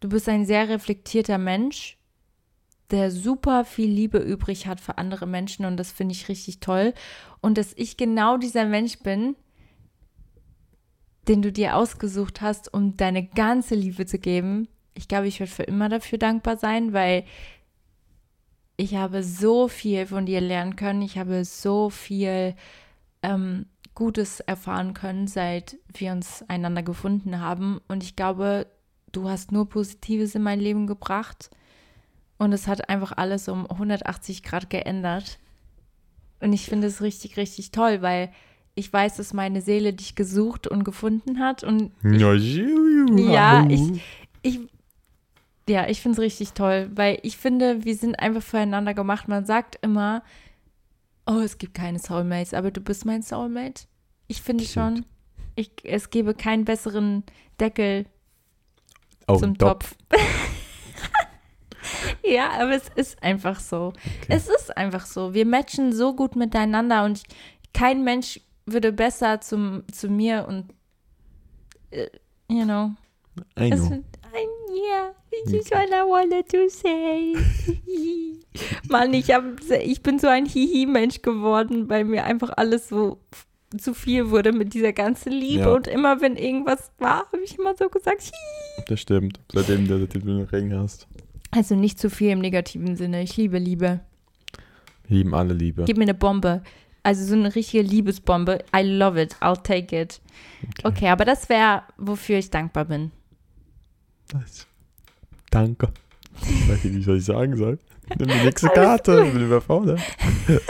[0.00, 1.98] du bist ein sehr reflektierter Mensch,
[2.90, 6.94] der super viel Liebe übrig hat für andere Menschen und das finde ich richtig toll.
[7.42, 9.36] Und dass ich genau dieser Mensch bin,
[11.28, 14.68] den du dir ausgesucht hast, um deine ganze Liebe zu geben.
[14.94, 17.24] Ich glaube, ich werde für immer dafür dankbar sein, weil
[18.76, 21.02] ich habe so viel von dir lernen können.
[21.02, 22.54] Ich habe so viel
[23.22, 27.80] ähm, Gutes erfahren können, seit wir uns einander gefunden haben.
[27.86, 28.66] Und ich glaube,
[29.12, 31.50] du hast nur Positives in mein Leben gebracht.
[32.36, 35.38] Und es hat einfach alles um 180 Grad geändert.
[36.40, 38.30] Und ich finde es richtig, richtig toll, weil
[38.74, 41.62] ich weiß, dass meine Seele dich gesucht und gefunden hat.
[41.62, 42.18] Und ich,
[43.32, 44.02] Ja, ich,
[44.42, 44.60] ich,
[45.68, 49.28] ja, ich finde es richtig toll, weil ich finde, wir sind einfach füreinander gemacht.
[49.28, 50.22] Man sagt immer,
[51.26, 53.84] oh, es gibt keine Soulmates, aber du bist mein Soulmate.
[54.26, 55.06] Ich finde schon,
[55.54, 57.24] ich, es gebe keinen besseren
[57.60, 58.06] Deckel
[59.26, 59.94] Oh, zum Topf.
[62.22, 63.92] Ja, aber es ist einfach so.
[64.28, 65.34] Es ist einfach so.
[65.34, 67.24] Wir matchen so gut miteinander und ich,
[67.74, 70.72] kein Mensch würde besser zum, zu mir und,
[71.90, 72.08] äh,
[72.48, 72.92] you know.
[73.58, 73.92] I Es, know.
[73.92, 77.34] ein, yeah, this is what I wanted to say.
[78.88, 79.44] Mann, ich, hab,
[79.82, 83.18] ich bin so ein Hihi-Mensch geworden, weil mir einfach alles so
[83.76, 85.64] zu viel wurde mit dieser ganzen Liebe.
[85.64, 85.74] Ja.
[85.74, 88.84] Und immer, wenn irgendwas war, habe ich immer so gesagt, Hihi.
[88.86, 89.40] Das stimmt.
[89.52, 91.08] Seitdem du einen Ring hast.
[91.50, 93.22] Also nicht zu viel im negativen Sinne.
[93.22, 94.00] Ich liebe Liebe.
[95.06, 95.84] Wir lieben alle Liebe.
[95.84, 96.62] Gib mir eine Bombe.
[97.02, 98.64] Also so eine richtige Liebesbombe.
[98.74, 99.36] I love it.
[99.40, 100.20] I'll take it.
[100.82, 103.12] Okay, aber das wäre, wofür ich dankbar bin.
[104.28, 104.66] Das.
[105.54, 105.88] Danke.
[106.42, 107.78] Ich weiß nicht, was ich sagen soll.
[108.18, 109.24] Nimm die nächste Karte.
[109.24, 110.00] Ich bin überfordert.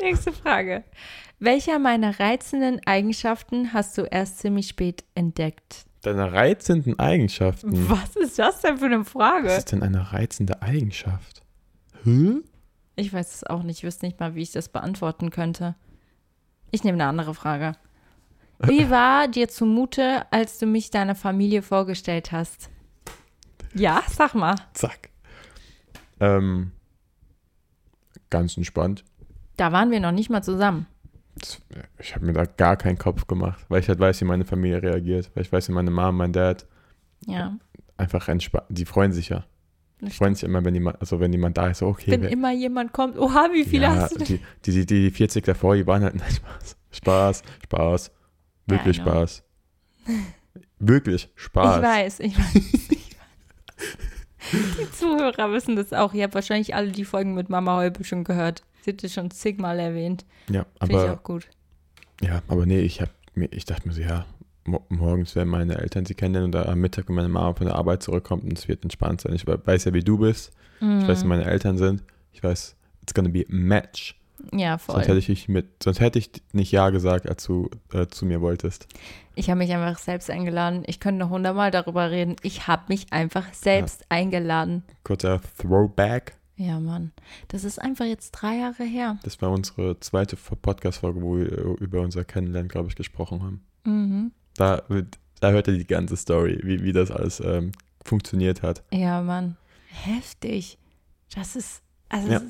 [0.00, 0.84] Nächste Frage.
[1.38, 5.84] Welcher meiner reizenden Eigenschaften hast du erst ziemlich spät entdeckt?
[6.02, 7.88] Deine reizenden Eigenschaften.
[7.90, 9.48] Was ist das denn für eine Was Frage?
[9.52, 11.42] ist denn eine reizende Eigenschaft?
[12.04, 12.36] Hä?
[12.96, 13.78] Ich weiß es auch nicht.
[13.78, 15.74] Ich wüsste nicht mal, wie ich das beantworten könnte.
[16.70, 17.72] Ich nehme eine andere Frage.
[18.60, 22.70] Wie war dir zumute, als du mich deiner Familie vorgestellt hast?
[23.74, 24.54] Ja, sag mal.
[24.74, 25.10] Zack.
[26.20, 26.72] Ähm,
[28.30, 29.04] ganz entspannt.
[29.56, 30.86] Da waren wir noch nicht mal zusammen.
[31.36, 31.60] Das-
[31.98, 34.82] Ich habe mir da gar keinen Kopf gemacht, weil ich halt weiß, wie meine Familie
[34.82, 35.30] reagiert.
[35.34, 36.66] Weil ich weiß, wie meine Mom, mein Dad
[37.26, 37.56] Ja.
[37.96, 38.66] einfach entspannt.
[38.68, 39.44] Die freuen sich ja.
[40.00, 42.12] Die freuen sich immer, wenn jemand, also wenn jemand da ist, okay.
[42.12, 45.10] Wenn wer- immer jemand kommt, oha, wie viele ja, hast du die, die, die, die
[45.10, 46.76] 40 davor, die waren halt, nein, Spaß.
[46.92, 48.10] Spaß, Spaß.
[48.66, 49.02] Wirklich Ja.
[49.04, 49.42] Spaß.
[50.78, 51.76] Wirklich Spaß.
[51.76, 52.88] Ich weiß, ich weiß.
[54.52, 56.14] Die Zuhörer wissen das auch.
[56.14, 58.62] Ihr habt wahrscheinlich alle die Folgen mit Mama Holbe schon gehört.
[58.82, 60.24] Sie hat das schon zigmal erwähnt.
[60.48, 61.48] Ja, Finde ich aber, auch gut.
[62.22, 64.24] ja, aber nee, ich, hab, ich dachte mir so, ja,
[64.64, 67.74] mo morgens werden meine Eltern sie kennenlernen und am Mittag, wenn meine Mama von der
[67.76, 69.34] Arbeit zurückkommt und es wird entspannt sein.
[69.34, 70.52] Ich we- weiß ja, wie du bist.
[70.80, 71.00] Mhm.
[71.00, 72.02] Ich weiß, wie meine Eltern sind.
[72.32, 74.17] Ich weiß, it's gonna be a match.
[74.52, 74.94] Ja, voll.
[74.96, 78.26] Sonst hätte ich dich mit, sonst hätte ich nicht Ja gesagt, als du äh, zu
[78.26, 78.86] mir wolltest.
[79.34, 80.82] Ich habe mich einfach selbst eingeladen.
[80.86, 82.36] Ich könnte noch hundertmal darüber reden.
[82.42, 84.82] Ich habe mich einfach selbst eingeladen.
[85.04, 86.34] Kurzer Throwback.
[86.56, 87.12] Ja, Mann.
[87.46, 89.18] Das ist einfach jetzt drei Jahre her.
[89.22, 93.64] Das war unsere zweite Podcast-Folge, wo wir äh, über unser Kennenlernen, glaube ich, gesprochen haben.
[93.84, 94.32] Mhm.
[94.56, 94.82] Da,
[95.38, 97.70] da hört ihr die ganze Story, wie, wie das alles ähm,
[98.04, 98.82] funktioniert hat.
[98.90, 99.56] Ja, Mann.
[99.86, 100.78] Heftig.
[101.34, 102.40] Das ist, also Ja.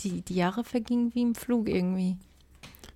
[0.00, 2.16] Die, die Jahre vergingen wie im Flug irgendwie.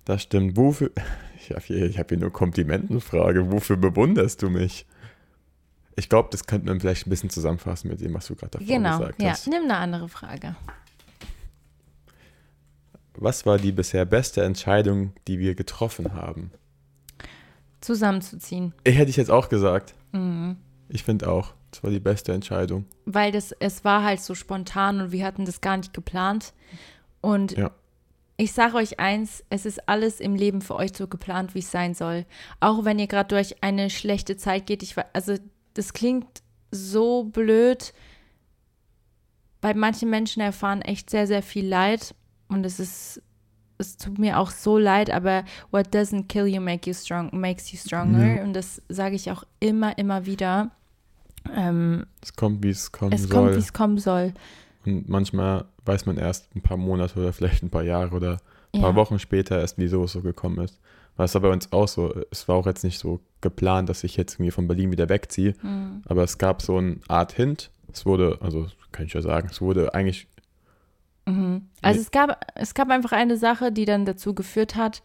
[0.05, 0.55] Das stimmt.
[0.57, 0.91] Wofür,
[1.37, 3.51] ich habe hier, ich hab hier nur Komplimentenfrage.
[3.51, 4.85] Wofür bewunderst du mich?
[5.95, 8.67] Ich glaube, das könnte man vielleicht ein bisschen zusammenfassen mit dem, was du gerade davor
[8.67, 9.29] Genau, gesagt ja.
[9.31, 9.47] hast.
[9.47, 10.55] Nimm eine andere Frage.
[13.15, 16.51] Was war die bisher beste Entscheidung, die wir getroffen haben?
[17.81, 18.73] Zusammenzuziehen.
[18.83, 19.95] Ich hätte ich jetzt auch gesagt.
[20.11, 20.57] Mhm.
[20.89, 22.85] Ich finde auch, das war die beste Entscheidung.
[23.05, 26.53] Weil das, es war halt so spontan und wir hatten das gar nicht geplant.
[27.21, 27.71] Und Ja.
[28.37, 31.71] ich sage euch eins, es ist alles im Leben für euch so geplant, wie es
[31.71, 32.25] sein soll.
[32.59, 34.81] Auch wenn ihr gerade durch eine schlechte Zeit geht.
[34.83, 35.35] Ich, also
[35.73, 36.41] das klingt
[36.71, 37.93] so blöd.
[39.61, 42.13] Bei manchen Menschen erfahren echt sehr, sehr viel Leid.
[42.47, 43.21] Und es ist,
[43.77, 47.71] es tut mir auch so leid, aber what doesn't kill you make you strong, makes
[47.71, 48.35] you stronger.
[48.37, 48.43] Ja.
[48.43, 50.71] Und das sage ich auch immer, immer wieder.
[51.55, 53.29] Ähm, Es kommt, wie es kommen es soll.
[53.31, 54.33] kommt, wie es kommen soll.
[54.85, 58.37] Und manchmal weiß man erst ein paar Monate oder vielleicht ein paar Jahre oder
[58.73, 58.95] ein paar Ja.
[58.95, 60.79] Wochen später erst, wieso es so gekommen ist.
[61.19, 62.13] Es war bei uns auch so.
[62.29, 65.55] Es war auch jetzt nicht so geplant, dass ich jetzt irgendwie von Berlin wieder wegziehe.
[65.63, 66.03] Mhm.
[66.05, 67.71] Aber es gab so eine Art Hint.
[67.91, 70.27] Es wurde, also kann ich ja sagen, es wurde eigentlich,
[71.25, 71.63] Mhm.
[71.81, 75.03] Also es gab, es gab einfach eine Sache, die dann dazu geführt hat,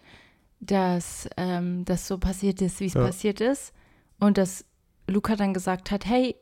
[0.61, 3.05] dass ähm, das so passiert ist, wie es Ja.
[3.05, 3.73] passiert ist.
[4.21, 4.65] Und dass
[5.09, 6.37] Luca dann gesagt hat, hey,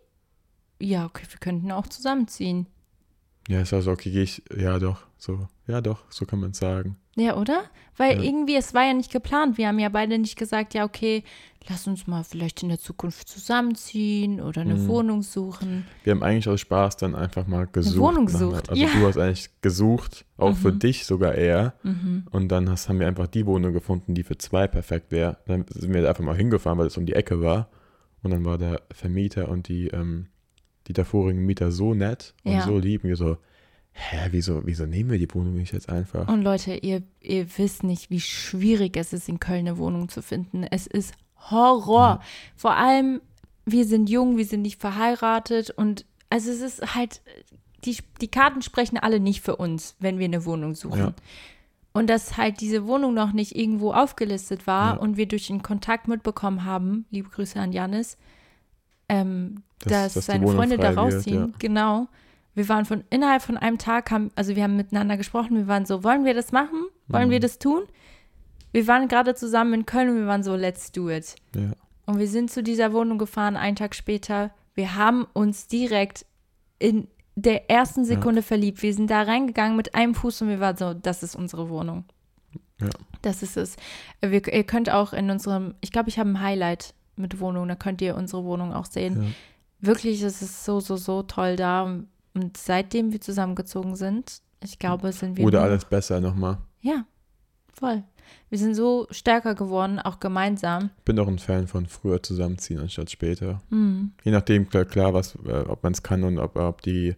[0.78, 2.66] ja, okay, wir könnten auch zusammenziehen.
[3.48, 6.52] ja, es war so, okay, gehe ich, ja doch, so, ja doch, so kann man
[6.52, 6.96] es sagen.
[7.16, 7.64] Ja, oder?
[7.96, 8.22] Weil Ja.
[8.22, 9.58] irgendwie, es war ja nicht geplant.
[9.58, 11.24] Wir haben ja beide nicht gesagt, ja, okay,
[11.68, 14.88] lass uns mal vielleicht in der Zukunft zusammenziehen oder eine Mhm.
[14.88, 15.86] Wohnung suchen.
[16.04, 17.98] Wir haben eigentlich aus Spaß dann einfach mal gesucht.
[17.98, 18.88] Wohnung nach- gesucht, Also ja.
[18.88, 20.78] du hast eigentlich gesucht, auch für Mhm.
[20.78, 21.74] dich sogar eher.
[21.82, 22.26] Mhm.
[22.30, 25.38] Und dann hast, haben wir einfach die Wohnung gefunden, die für zwei perfekt wäre.
[25.46, 27.68] Dann sind wir einfach mal hingefahren, weil es um die Ecke war.
[28.22, 30.26] Und dann war der Vermieter und die, ähm,
[30.86, 32.62] die davorigen Mieter so nett und Ja.
[32.62, 33.02] so lieb.
[33.04, 33.36] Und wir so,
[33.92, 36.28] hä, wieso, wieso nehmen wir die Wohnung nicht jetzt einfach?
[36.28, 40.22] Und Leute, ihr, ihr wisst nicht, wie schwierig es ist, in Köln eine Wohnung zu
[40.22, 40.64] finden.
[40.64, 41.14] Es ist
[41.50, 42.20] Horror.
[42.56, 43.20] Vor allem,
[43.64, 47.22] wir sind jung, wir sind nicht verheiratet und also es ist halt,
[47.84, 50.98] die, die Karten sprechen alle nicht für uns, wenn wir eine Wohnung suchen.
[50.98, 51.14] Ja.
[51.92, 55.00] Und dass halt diese Wohnung noch nicht irgendwo aufgelistet war Ja.
[55.00, 58.16] und wir durch den Kontakt mitbekommen haben, liebe Grüße an Janis,
[59.08, 61.48] ähm, Dass- dass, dass seine Freunde da rausziehen.
[61.50, 61.56] ja.
[61.58, 62.06] Genau.
[62.54, 65.86] Wir waren von innerhalb von einem Tag, haben, also wir haben miteinander gesprochen, wir waren
[65.86, 66.86] so, wollen wir das machen?
[67.08, 67.32] Wollen Mhm.
[67.32, 67.82] wir das tun?
[68.72, 71.34] Wir waren gerade zusammen in Köln und wir waren so, let's do it.
[71.56, 71.72] Ja.
[72.06, 74.50] Und wir sind zu dieser Wohnung gefahren, einen Tag später.
[74.74, 76.24] Wir haben uns direkt
[76.78, 77.08] in
[77.42, 78.82] der ersten Sekunde verliebt.
[78.82, 82.04] Wir sind da reingegangen mit einem Fuß und wir waren so, das ist unsere Wohnung.
[82.80, 82.88] Ja.
[83.22, 83.76] Das ist es.
[84.20, 87.74] Wir, ihr könnt auch in unserem, ich glaube, ich habe ein Highlight mit Wohnung, da
[87.74, 89.22] könnt ihr unsere Wohnung auch sehen.
[89.22, 89.28] Ja.
[89.82, 91.82] Wirklich, es ist so, so, so toll da.
[91.82, 95.44] Und, seitdem wir zusammengezogen sind, ich glaube, sind wir.
[95.44, 96.58] Wurde nur- alles besser nochmal.
[96.80, 97.04] Ja,
[97.72, 98.02] voll.
[98.48, 100.90] Wir sind so stärker geworden, auch gemeinsam.
[101.04, 103.60] Bin auch ein Fan von früher zusammenziehen anstatt später.
[103.70, 104.12] Mhm.
[104.22, 107.16] Je nachdem, klar, klar was, äh, ob man es kann und ob, ob die,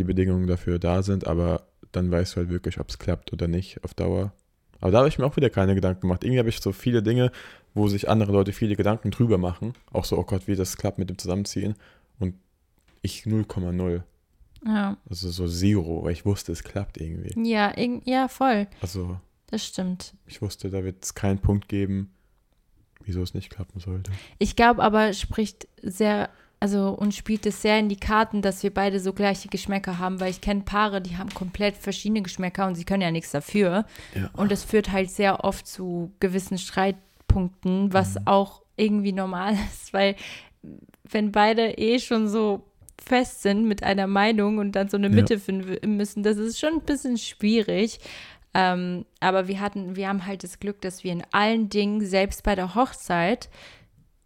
[0.00, 3.46] die Bedingungen dafür da sind, aber dann weißt du halt wirklich, ob es klappt oder
[3.48, 4.32] nicht auf Dauer.
[4.80, 6.24] Aber da habe ich mir auch wieder keine Gedanken gemacht.
[6.24, 7.30] Irgendwie habe ich so viele Dinge,
[7.74, 9.74] wo sich andere Leute viele Gedanken drüber machen.
[9.92, 11.74] Auch so, oh Gott, wie das klappt mit dem Zusammenziehen.
[12.18, 12.34] Und
[13.02, 14.02] ich 0,0.
[14.64, 14.96] Ja.
[15.08, 17.32] Also so Zero, weil ich wusste, es klappt irgendwie.
[17.50, 18.66] Ja, irg- ja, voll.
[18.80, 20.14] Also Das stimmt.
[20.26, 22.10] ich wusste, da wird es keinen Punkt geben,
[23.04, 24.10] wieso es nicht klappen sollte.
[24.38, 26.30] Ich glaube aber, spricht sehr,
[26.60, 30.20] also uns spielt es sehr in die Karten, dass wir beide so gleiche Geschmäcker haben,
[30.20, 33.86] weil ich kenne Paare, die haben komplett verschiedene Geschmäcker und sie können ja nichts dafür.
[34.14, 34.28] Ja.
[34.34, 40.16] Und es führt halt sehr oft zu gewissen Streitpunkten, was auch irgendwie normal ist, weil
[41.08, 42.62] wenn beide eh schon so
[43.02, 45.14] fest sind mit einer Meinung und dann so eine Ja.
[45.14, 48.00] Mitte finden müssen, das ist schon ein bisschen schwierig.
[48.52, 52.42] Ähm, aber wir hatten, wir haben halt das Glück, dass wir in allen Dingen, selbst
[52.42, 53.48] bei der Hochzeit,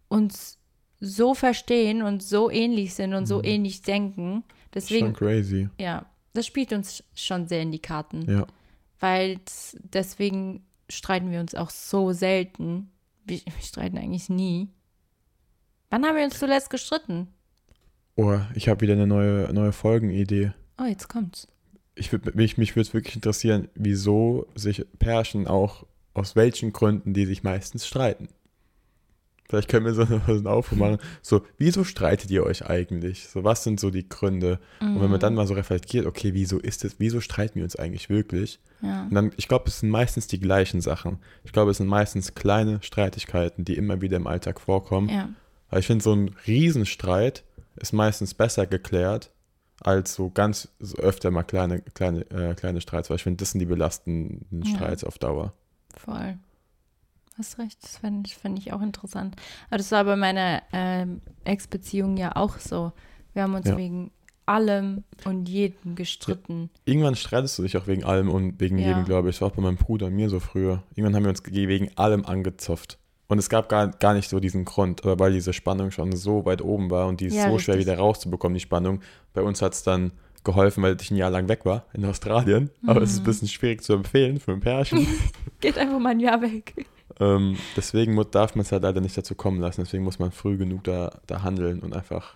[0.09, 0.57] uns
[0.99, 3.43] so verstehen und so ähnlich sind und so Mhm.
[3.45, 4.43] ähnlich denken.
[4.73, 5.69] Deswegen, Schon crazy.
[5.79, 8.45] ja, das spielt uns schon sehr in die Karten Ja.
[8.99, 9.39] weil
[9.93, 12.89] deswegen streiten wir uns auch so selten.
[13.25, 14.67] Wir, wir streiten eigentlich nie.
[15.89, 17.27] Wann haben wir uns zuletzt gestritten?
[18.15, 20.51] Oh, ich habe wieder eine neue, neue Folgenidee.
[20.79, 21.47] Oh, jetzt kommt's.
[21.95, 27.13] Ich würd, mich mich würde es wirklich interessieren, wieso sich Pärchen auch, aus welchen Gründen
[27.13, 28.27] die sich meistens streiten.
[29.47, 30.97] Vielleicht können wir so eine, so einen Aufruf machen.
[31.21, 33.27] So, wieso streitet ihr euch eigentlich?
[33.27, 34.59] So, was sind so die Gründe?
[34.81, 37.75] Und wenn man dann mal so reflektiert, okay, wieso ist es, wieso streiten wir uns
[37.75, 38.59] eigentlich wirklich?
[38.81, 39.03] Ja.
[39.03, 41.19] Und dann, ich glaube, es sind meistens die gleichen Sachen.
[41.43, 45.09] Ich glaube, es sind meistens kleine Streitigkeiten, die immer wieder im Alltag vorkommen.
[45.09, 45.29] Ja.
[45.69, 47.43] Weil ich finde, so ein Riesenstreit
[47.75, 49.31] ist meistens besser geklärt
[49.81, 53.51] als so ganz so öfter mal kleine, kleine, äh, kleine Streits, weil ich finde, das
[53.51, 54.75] sind die belastenden Ja.
[54.75, 55.53] Streits auf Dauer.
[55.97, 56.37] Voll.
[57.37, 59.35] Hast recht, das fände ich, fänd ich auch interessant.
[59.69, 62.93] Aber das war bei meiner ähm, Ex-Beziehung ja auch so.
[63.33, 63.77] Wir haben uns Ja.
[63.77, 64.11] wegen
[64.45, 66.69] allem und jedem gestritten.
[66.85, 68.87] Irgendwann streitest du dich auch wegen allem und wegen Ja.
[68.89, 69.35] jedem, glaube ich.
[69.35, 70.83] Das war auch bei meinem Bruder und mir so früher.
[70.95, 72.99] Irgendwann haben wir uns ge- wegen allem angezopft.
[73.27, 76.45] Und es gab gar, gar nicht so diesen Grund, aber weil diese Spannung schon so
[76.45, 77.91] weit oben war und die ist Ja, so schwer richtig.
[77.91, 79.01] wieder rauszubekommen, die Spannung.
[79.33, 80.11] Bei uns hat es dann
[80.43, 82.69] geholfen, weil ich ein Jahr lang weg war in Australien.
[82.85, 83.25] Aber es ist ein Mhm.
[83.25, 85.07] bisschen schwierig zu empfehlen für ein Pärchen.
[85.59, 86.85] Geht einfach mal ein Jahr weg.
[87.19, 89.81] Ähm, deswegen darf man es halt leider nicht dazu kommen lassen.
[89.81, 92.35] Deswegen muss man früh genug da, da handeln und einfach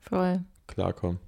[0.00, 0.42] Voll.
[0.66, 1.18] klarkommen.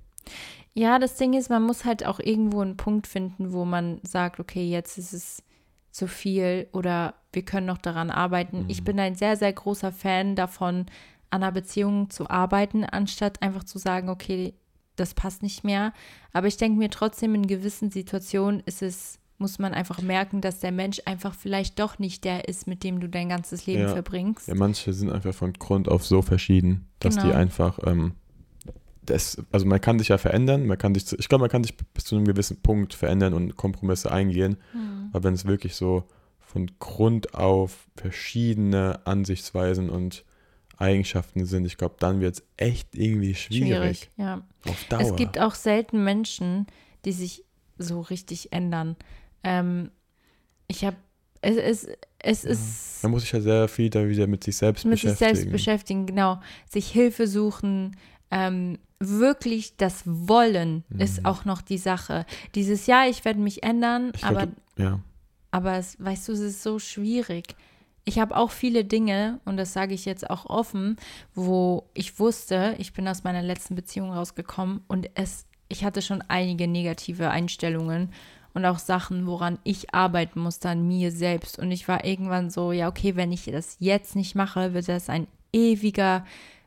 [0.75, 4.39] Ja, das Ding ist, man muss halt auch irgendwo einen Punkt finden, wo man sagt,
[4.41, 5.43] okay, jetzt ist es
[5.91, 8.65] zu viel oder wir können noch daran arbeiten.
[8.69, 8.85] Ich Mhm.
[8.85, 10.87] bin ein sehr, sehr großer Fan davon,
[11.31, 14.55] an einer Beziehung zu arbeiten, anstatt einfach zu sagen, okay,
[14.97, 15.93] das passt nicht mehr.
[16.33, 20.61] Aber ich denke mir trotzdem, in gewissen Situationen ist es, muss man einfach merken, dass
[20.61, 23.89] der Mensch einfach vielleicht doch nicht der ist, mit dem du dein ganzes Leben Ja.
[23.89, 24.49] verbringst.
[24.49, 27.35] Ja, manche sind einfach von Grund auf so verschieden, dass die Genau.
[27.37, 28.13] einfach, ähm,
[29.03, 31.75] das, also man kann sich ja verändern, man kann sich, ich glaube, man kann sich
[31.77, 35.09] bis zu einem gewissen Punkt verändern und Kompromisse eingehen, Hm.
[35.13, 36.05] aber wenn es wirklich so
[36.41, 40.25] von Grund auf verschiedene Ansichtsweisen und
[40.77, 43.69] Eigenschaften sind, ich glaube, dann wird es echt irgendwie schwierig.
[43.69, 44.43] Schwierig, ja.
[44.67, 45.01] Auf Dauer.
[45.01, 46.67] Es gibt auch selten Menschen,
[47.05, 47.45] die sich
[47.79, 48.97] so richtig ändern.
[49.45, 49.91] Ähm,
[50.69, 50.97] ich habe,
[51.43, 51.89] es, es,
[52.19, 55.11] es ist man muss sich ja sehr viel da wieder mit sich selbst mit sich
[55.11, 55.35] beschäftigen.
[55.37, 56.41] selbst beschäftigen, genau.
[56.69, 57.97] Sich Hilfe suchen,
[58.31, 61.27] ähm, wirklich das Wollen ist Mhm.
[61.27, 62.27] auch noch die Sache.
[62.55, 65.01] Dieses Jahr, ich werde mich ändern, Ich glaub, aber, du- ja.
[65.51, 67.55] aber es, weißt du, es ist so schwierig.
[68.05, 70.97] Ich habe auch viele Dinge, und das sage ich jetzt auch offen,
[71.35, 76.23] wo ich wusste, ich bin aus meiner letzten Beziehung rausgekommen und es, ich hatte schon
[76.29, 78.11] einige negative Einstellungen
[78.55, 81.59] und auch Sachen, woran ich arbeiten musste an mir selbst.
[81.59, 85.09] Und ich war irgendwann so, ja, okay, wenn ich das jetzt nicht mache, wird das
[85.09, 86.25] ein ewiger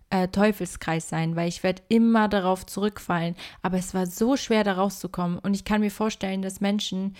[0.10, 3.36] äh, Teufelskreis sein, weil ich werde immer darauf zurückfallen.
[3.62, 5.40] Aber es war so schwer, da rauszukommen.
[5.40, 7.16] Und ich kann mir vorstellen, dass Menschen,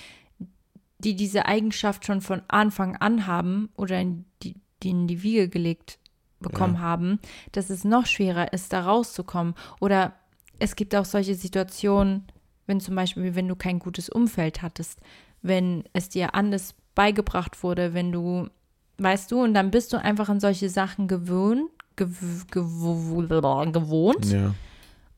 [1.00, 5.50] die diese Eigenschaft schon von Anfang an haben oder in die, die in die Wiege
[5.50, 5.98] gelegt
[6.40, 6.82] bekommen Ja.
[6.82, 7.20] haben,
[7.54, 9.56] dass es noch schwerer ist, da rauszukommen.
[9.80, 10.14] Oder
[10.60, 12.26] es gibt auch solche Situationen,
[12.68, 15.00] wenn zum Beispiel, wenn du kein gutes Umfeld hattest,
[15.42, 18.50] wenn es dir anders beigebracht wurde, wenn du,
[18.98, 22.08] weißt du, und dann bist du einfach an solche Sachen gewöhnt, gew
[22.50, 23.28] gew
[23.72, 24.26] gewohnt.
[24.26, 24.54] ja.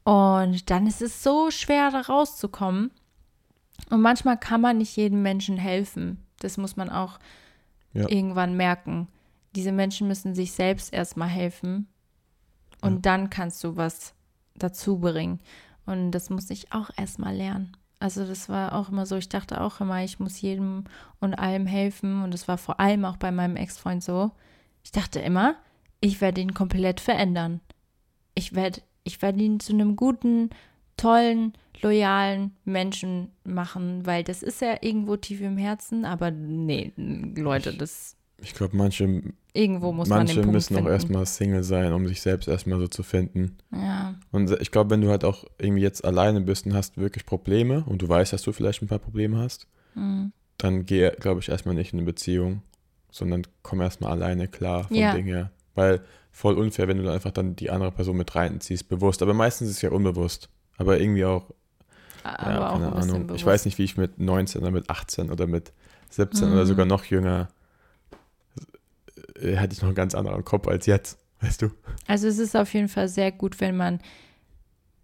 [0.04, 2.92] Und dann ist es so schwer, da rauszukommen.
[3.90, 6.24] Und manchmal kann man nicht jedem Menschen helfen.
[6.40, 7.18] Das muss man auch
[7.94, 8.08] Ja.
[8.10, 9.08] irgendwann merken.
[9.56, 11.88] Diese Menschen müssen sich selbst erstmal helfen.
[12.82, 13.00] Und Ja.
[13.02, 14.14] dann kannst du was
[14.56, 15.40] dazu bringen.
[15.86, 17.76] Und das muss ich auch erstmal lernen.
[18.00, 20.84] Also das war auch immer so, ich dachte auch immer, ich muss jedem
[21.20, 22.24] und allem helfen.
[22.24, 24.32] Und das war vor allem auch bei meinem Ex-Freund so.
[24.84, 25.56] Ich dachte immer,
[26.02, 27.62] ich werde ihn komplett verändern.
[28.36, 30.50] Ich werde ich werde ihn zu einem guten,
[30.98, 37.74] tollen, loyalen Menschen machen, weil das ist ja irgendwo tief im Herzen, aber nee, Leute,
[37.74, 39.22] das Ich glaube, manche,
[39.54, 42.88] irgendwo muss man manche Punkt müssen auch erstmal Single sein, um sich selbst erstmal so
[42.88, 43.58] zu finden.
[43.72, 47.26] Ja, Und ich glaube, wenn du halt auch irgendwie jetzt alleine bist und hast wirklich
[47.26, 50.34] Probleme und du weißt, dass du vielleicht ein paar Probleme hast, mhm.
[50.58, 52.62] dann geh, glaube ich, erstmal nicht in eine Beziehung,
[53.10, 55.14] sondern komm erstmal alleine klar vom Ja.
[55.14, 55.52] Ding her.
[55.74, 59.22] Weil voll unfair, wenn du dann einfach dann die andere Person mit reinziehst, bewusst.
[59.22, 60.50] Aber meistens ist es ja unbewusst.
[60.78, 61.46] Aber irgendwie auch,
[62.24, 63.28] aber ja, auch keine Ahnung.
[63.28, 63.40] bewusst.
[63.42, 65.72] Ich weiß nicht, wie ich mit 19 oder mit 18 oder mit
[66.10, 66.68] 17 oder Mhm.
[66.68, 67.48] sogar noch jünger
[69.40, 71.70] äh, hätte ich noch einen ganz anderen Kopf als jetzt, weißt du?
[72.08, 74.00] Also es ist auf jeden Fall sehr gut, wenn man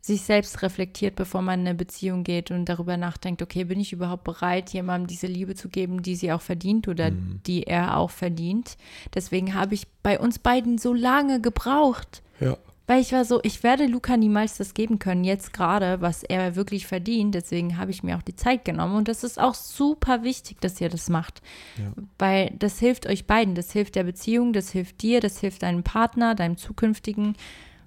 [0.03, 3.93] sich selbst reflektiert, bevor man in eine Beziehung geht und darüber nachdenkt, okay, bin ich
[3.93, 7.41] überhaupt bereit, jemandem diese Liebe zu geben, die sie auch verdient oder Mhm.
[7.45, 8.77] die er auch verdient.
[9.13, 12.23] Deswegen habe ich bei uns beiden so lange gebraucht.
[12.39, 12.57] Ja.
[12.87, 16.55] Weil ich war so, ich werde Luca niemals das geben können, jetzt gerade, was er
[16.55, 17.35] wirklich verdient.
[17.35, 18.95] Deswegen habe ich mir auch die Zeit genommen.
[18.95, 21.41] Und das ist auch super wichtig, dass ihr das macht.
[21.77, 21.93] Ja.
[22.17, 23.55] Weil das hilft euch beiden.
[23.55, 27.35] Das hilft der Beziehung, das hilft dir, das hilft deinem Partner, deinem zukünftigen.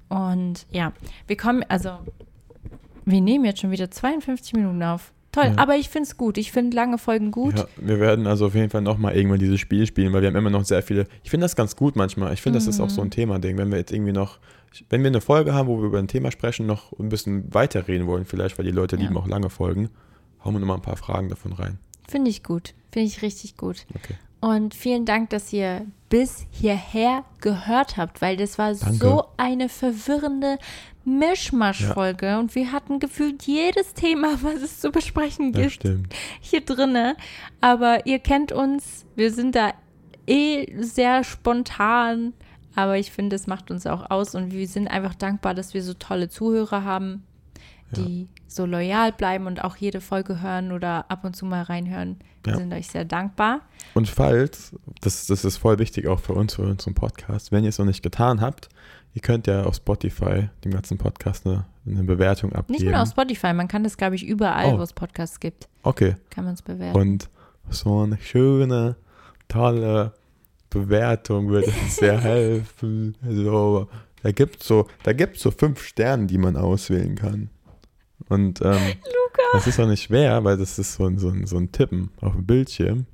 [0.09, 0.93] Und ja,
[1.27, 1.91] wir kommen, also,
[3.05, 5.13] wir nehmen jetzt schon wieder 52 Minuten auf.
[5.33, 5.55] Toll, Ja.
[5.57, 6.39] aber ich finde es gut.
[6.39, 7.59] Ich finde lange Folgen gut.
[7.59, 10.37] Ja, wir werden also auf jeden Fall nochmal irgendwann dieses Spiel spielen, weil wir haben
[10.37, 11.07] immer noch sehr viele.
[11.25, 12.33] Ich finde das ganz gut manchmal.
[12.33, 13.59] Ich finde, das ist auch so ein Thema-Ding.
[13.59, 14.39] Wenn wir jetzt irgendwie noch,
[14.91, 18.07] wenn wir eine Folge haben, wo wir über ein Thema sprechen, noch ein bisschen weiterreden
[18.07, 19.03] wollen, vielleicht, weil die Leute Ja.
[19.03, 19.91] lieben auch lange Folgen,
[20.45, 21.79] hauen wir nochmal ein paar Fragen davon rein.
[22.09, 22.75] Finde ich gut.
[22.93, 23.87] Finde ich richtig gut.
[23.95, 24.15] Okay.
[24.41, 28.97] Und vielen Dank, dass ihr bis hierher gehört habt, weil das war Danke.
[28.97, 30.59] so eine verwirrende
[31.07, 36.15] Mischmasch-Folge und wir hatten gefühlt jedes Thema, was es zu besprechen Das gibt, stimmt.
[36.41, 37.17] hier drinne.
[37.61, 39.73] Aber ihr kennt uns, wir sind da
[40.27, 42.33] eh sehr spontan,
[42.75, 45.83] aber ich finde, es macht uns auch aus und wir sind einfach dankbar, dass wir
[45.83, 47.25] so tolle Zuhörer haben.
[47.97, 52.17] die so loyal bleiben und auch jede Folge hören oder ab und zu mal reinhören.
[52.43, 52.59] Wir Ja.
[52.59, 53.61] sind euch sehr dankbar.
[53.93, 57.69] Und falls, das, das ist voll wichtig auch für uns, für unseren Podcast, wenn ihr
[57.69, 58.69] es noch nicht getan habt,
[59.13, 62.83] ihr könnt ja auf Spotify dem ganzen Podcast eine, eine Bewertung abgeben.
[62.83, 64.79] Nicht nur auf Spotify, man kann das, glaube ich, überall, Oh.
[64.79, 66.17] wo es Podcasts gibt, Okay.
[66.31, 66.99] kann man es bewerten.
[66.99, 67.29] Und
[67.71, 68.97] so eine schöne,
[69.47, 70.15] tolle
[70.75, 73.17] Bewertung würde uns sehr helfen.
[73.23, 73.89] Also,
[74.23, 77.51] da gibt es so, da gibt's so fünf Sterne, die man auswählen kann.
[78.29, 78.95] Und ähm,
[79.53, 82.11] das ist auch nicht schwer, weil das ist so ein, so ein, so ein Tippen
[82.21, 83.07] auf dem Bildschirm.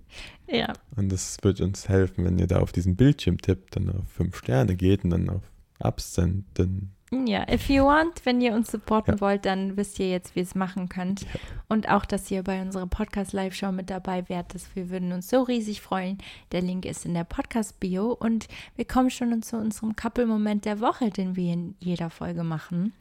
[0.48, 0.72] ja.
[0.96, 4.36] Und das wird uns helfen, wenn ihr da auf diesen Bildschirm tippt, dann auf fünf
[4.36, 5.42] Sterne geht und dann auf
[5.78, 6.92] Absenden.
[7.12, 9.20] Ja, if you want, wenn ihr uns supporten Ja.
[9.20, 11.26] wollt, dann wisst ihr jetzt, wie ihr es machen könnt.
[11.68, 14.54] Und auch, dass ihr bei unserer Podcast-Live-Show mit dabei wärt.
[14.54, 16.18] Das, wir würden uns so riesig freuen.
[16.52, 18.12] Der Link ist in der Podcast-Bio.
[18.12, 18.46] Und
[18.76, 22.92] wir kommen schon zu unserem Couple-Moment der Woche, den wir in jeder Folge machen.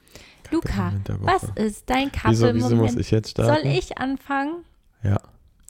[0.49, 2.99] Luca, was ist dein Wieso, wieso muss Couple-Moment?
[2.99, 3.63] ich jetzt starten?
[3.63, 4.65] Soll ich anfangen?
[5.03, 5.21] Ja.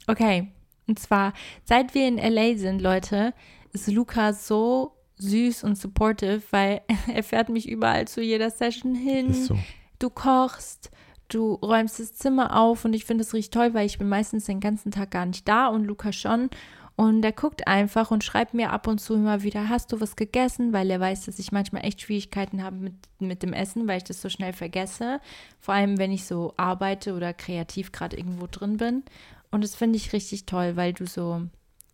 [0.07, 0.47] Okay.
[0.87, 1.33] Und zwar,
[1.65, 3.33] seit wir in LA sind, Leute,
[3.73, 6.81] ist Luca so süß und supportive, weil
[7.13, 9.29] er fährt mich überall zu jeder Session hin.
[9.29, 9.57] Ist so.
[9.99, 10.91] Du kochst,
[11.27, 14.45] du räumst das Zimmer auf und ich finde es richtig toll, weil ich bin meistens
[14.45, 16.49] den ganzen Tag gar nicht da und Luca schon.
[16.95, 20.17] Und er guckt einfach und schreibt mir ab und zu immer wieder, hast du was
[20.17, 20.73] gegessen?
[20.73, 24.03] Weil er weiß, dass ich manchmal echt Schwierigkeiten habe mit, mit dem Essen, weil ich
[24.03, 25.21] das so schnell vergesse.
[25.61, 29.03] Vor allem, wenn ich so arbeite oder kreativ gerade irgendwo drin bin.
[29.49, 31.43] Und das finde ich richtig toll, weil du so,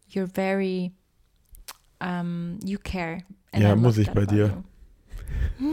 [0.09, 0.91] you're very,
[2.03, 3.19] um, you care.
[3.55, 4.63] Ja, muss ich bei dir.
[5.59, 5.69] you.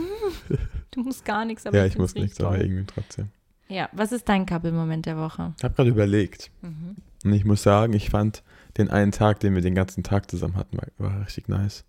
[0.91, 3.29] Du musst gar nichts, aber Ja, ich, ich muss nichts, aber irgendwie trotzdem.
[3.67, 5.53] Ja, was ist dein Couple-Moment der Woche?
[5.57, 6.51] Ich habe gerade überlegt.
[6.61, 6.97] Mhm.
[7.23, 8.43] Und ich muss sagen, ich fand
[8.77, 11.83] den einen Tag, den wir den ganzen Tag zusammen hatten, war, richtig nice.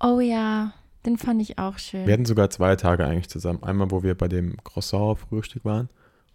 [0.00, 0.72] Oh ja,
[1.06, 2.06] den fand ich auch schön.
[2.06, 3.62] Wir hatten sogar zwei Tage eigentlich zusammen.
[3.62, 5.88] Einmal, wo wir bei dem Croissant-Frühstück waren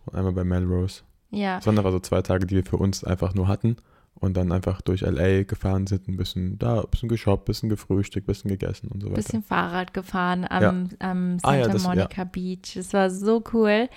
[0.06, 1.04] und einmal bei Melrose.
[1.30, 3.78] ja, Das waren aber so zwei Tage, die wir für uns einfach nur hatten
[4.16, 5.44] und dann einfach durch L.A.
[5.44, 9.02] gefahren sind, ein bisschen da, ein bisschen geshoppt, ein bisschen gefrühstückt, ein bisschen gegessen und
[9.02, 9.16] so weiter.
[9.18, 12.74] bisschen Fahrrad gefahren am, am Santa Ah ja, das- Monica Beach.
[12.76, 13.90] Das war so cool.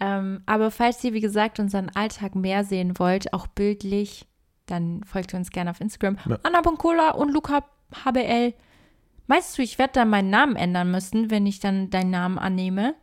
[0.00, 4.26] Ähm, aber falls ihr, wie gesagt, unseren Alltag mehr sehen wollt, auch bildlich,
[4.66, 6.18] dann folgt uns gerne auf Instagram.
[6.28, 6.38] Ja.
[6.42, 7.64] Anna.cola und Luca
[8.04, 8.54] HBL.
[9.28, 12.94] Meinst du, ich werde da meinen Namen ändern müssen, wenn ich dann deinen Namen annehme?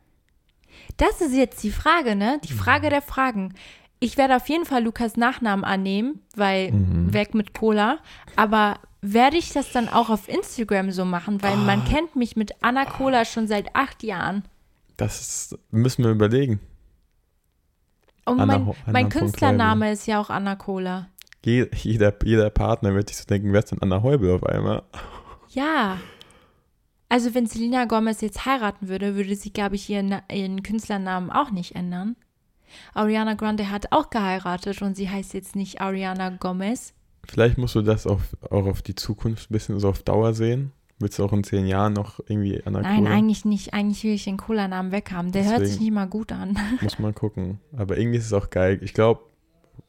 [0.98, 2.40] Das ist jetzt die Frage, ne?
[2.44, 3.54] Die Frage der Fragen.
[4.00, 7.14] Ich werde auf jeden Fall Lukas Nachnamen annehmen, weil Mhm.
[7.14, 8.00] weg mit Cola.
[8.36, 11.42] Aber werde ich das dann auch auf Instagram so machen?
[11.44, 11.86] Weil man Ah.
[11.90, 14.44] kennt mich mit Anna Cola schon seit acht Jahren.
[14.98, 16.60] Das ist, müssen wir überlegen.
[18.26, 21.08] Und Anna mein, Anna mein Künstlername ist ja auch Anna Cola.
[21.44, 24.84] Je, jeder, jeder Partner wird sich so denken, wer ist denn Anna Heubel auf einmal?
[25.50, 25.98] Ja.
[27.08, 31.50] Also wenn Selena Gomez jetzt heiraten würde, würde sie, glaube ich, ihren, ihren Künstlernamen auch
[31.52, 32.16] nicht ändern.
[32.94, 36.94] Ariana Grande hat auch geheiratet und sie heißt jetzt nicht Ariana Gomez.
[37.28, 40.72] Vielleicht musst du das auf, auch auf die Zukunft ein bisschen so auf Dauer sehen.
[41.02, 43.10] Willst du auch in zehn Jahren noch irgendwie Anna Nein, Kohle?
[43.16, 43.74] eigentlich nicht.
[43.74, 45.32] Eigentlich will ich den Cola-Namen weghaben.
[45.32, 46.58] Der hört sich Deswegen- nicht mal gut an.
[46.82, 47.60] Muss man gucken.
[47.78, 48.80] Aber irgendwie ist es auch geil.
[48.82, 49.22] Ich glaube,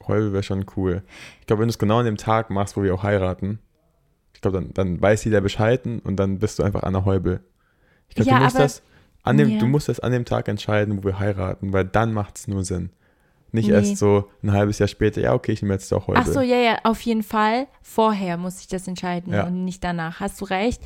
[0.07, 1.03] Heubel wäre schon cool.
[1.41, 3.59] Ich glaube, wenn du es genau an dem Tag machst, wo wir auch heiraten,
[4.35, 7.41] ich glaube, dann, dann weiß jeder Bescheid und dann bist du einfach Anna Heubel.
[8.09, 8.83] Ich glaube, Ja, du musst aber- das
[9.23, 9.59] an dem, Ja.
[9.59, 12.65] du musst das an dem Tag entscheiden, wo wir heiraten, weil dann macht es nur
[12.65, 12.91] Sinn.
[13.53, 13.75] Nicht Nee.
[13.75, 16.23] erst so ein halbes Jahr später, ja, okay, ich nehme jetzt doch Heubel.
[16.25, 17.67] Ach so, ja, ja, auf jeden Fall.
[17.83, 19.45] Vorher muss ich das entscheiden Ja.
[19.47, 20.21] und nicht danach.
[20.21, 20.81] Hast du recht.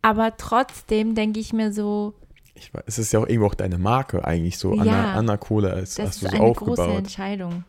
[0.00, 2.14] Aber trotzdem denke ich mir so,
[2.54, 4.72] Ich weiß, es ist ja auch irgendwo auch deine Marke eigentlich so.
[4.72, 5.12] Anna, Ja.
[5.14, 6.98] Anna Cola ist, das hast ist du so eine große aufgebaut.
[6.98, 7.64] Entscheidung.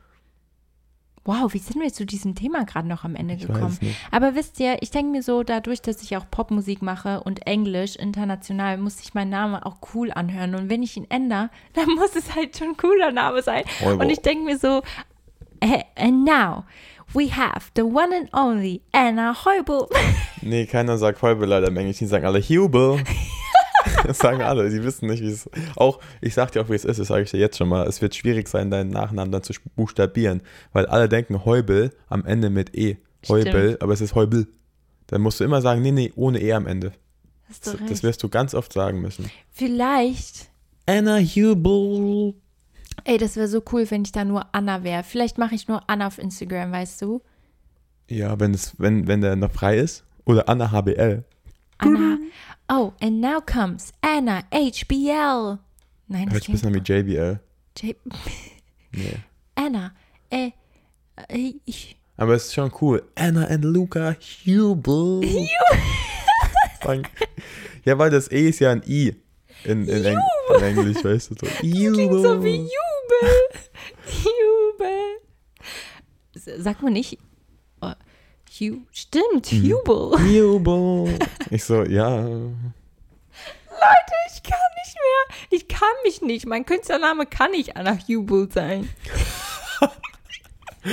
[1.29, 3.77] Wow, wie sind wir zu diesem Thema gerade noch am Ende Ich gekommen?
[4.09, 7.97] Aber wisst ihr, ich denke mir so, dadurch, dass ich auch Popmusik mache und Englisch
[7.97, 10.55] international, muss sich mein Name auch cool anhören.
[10.55, 13.63] Und wenn ich ihn ändere, dann muss es halt schon ein cooler Name sein.
[13.79, 13.99] Heubel.
[13.99, 14.81] Und ich denke mir so,
[15.61, 16.63] eh, and now
[17.13, 19.87] we have the one and only Anna Heubel.
[20.41, 23.03] Nee, keiner sagt Heubel leider im Englischen, die sagen alle Hubel.
[24.07, 26.85] das sagen alle, sie wissen nicht, wie es Auch, ich sag dir auch, wie es
[26.85, 27.87] ist, das sage ich dir jetzt schon mal.
[27.87, 30.41] Es wird schwierig sein, deinen Nachnamen dann zu buchstabieren,
[30.73, 32.97] weil alle denken Heubel am Ende mit E.
[33.27, 34.47] Heubel, aber es ist Heubel.
[35.07, 36.93] Dann musst du immer sagen, nee, nee, ohne E am Ende.
[37.49, 37.91] Hast du Das, recht.
[37.91, 39.29] das wirst du ganz oft sagen müssen.
[39.51, 40.49] Vielleicht,
[40.85, 42.35] Anna Hubel.
[43.05, 45.03] ey, das wäre so cool, wenn ich da nur Anna wäre.
[45.03, 47.21] Vielleicht mache ich nur Anna auf Instagram, weißt du?
[48.09, 50.03] Ja, wenn, es, wenn, wenn der noch frei ist.
[50.25, 51.23] Oder Anna HBL.
[51.79, 52.17] Anna.
[52.69, 55.59] Oh, and now comes Anna HBL.
[56.07, 57.39] Nein, Hört das bisschen an klingt wie JBL.
[57.77, 57.95] J
[58.91, 59.17] Nee.
[59.55, 59.93] Anna.
[60.29, 60.51] Äh,
[61.27, 61.97] äh, ich.
[62.17, 63.03] Aber es ist schon cool.
[63.15, 64.15] Anna and Luca
[64.45, 65.21] Hubel.
[67.85, 69.13] Ja, weil das E ist ja ein I.
[69.63, 70.19] in, in, Eng
[70.55, 71.35] in Englisch, weißt du.
[71.35, 71.45] So.
[71.59, 72.69] Klingt so wie Jubel.
[74.07, 75.19] Jubel.
[76.63, 77.17] Sagt man nicht.
[78.59, 79.63] Ju Stimmt, Mhm.
[79.65, 80.19] Jubel.
[80.31, 81.17] Jubel.
[81.51, 82.19] Ich so, ja.
[82.19, 82.53] Leute,
[84.27, 85.35] ich kann nicht mehr.
[85.51, 86.45] Ich kann mich nicht.
[86.45, 88.89] Mein Künstlername kann nicht Anna Jubel sein.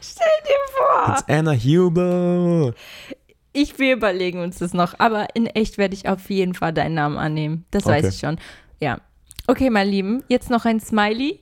[0.00, 1.12] Stell dir vor.
[1.12, 2.74] It's Anna Jubel.
[3.52, 6.94] Ich, wir überlegen uns das noch, aber in echt werde ich auf jeden Fall deinen
[6.94, 7.64] Namen annehmen.
[7.70, 8.14] Das weiß Okay.
[8.14, 8.38] ich schon.
[8.80, 9.00] Ja.
[9.46, 11.40] Okay, mein Lieben, jetzt noch ein Smiley.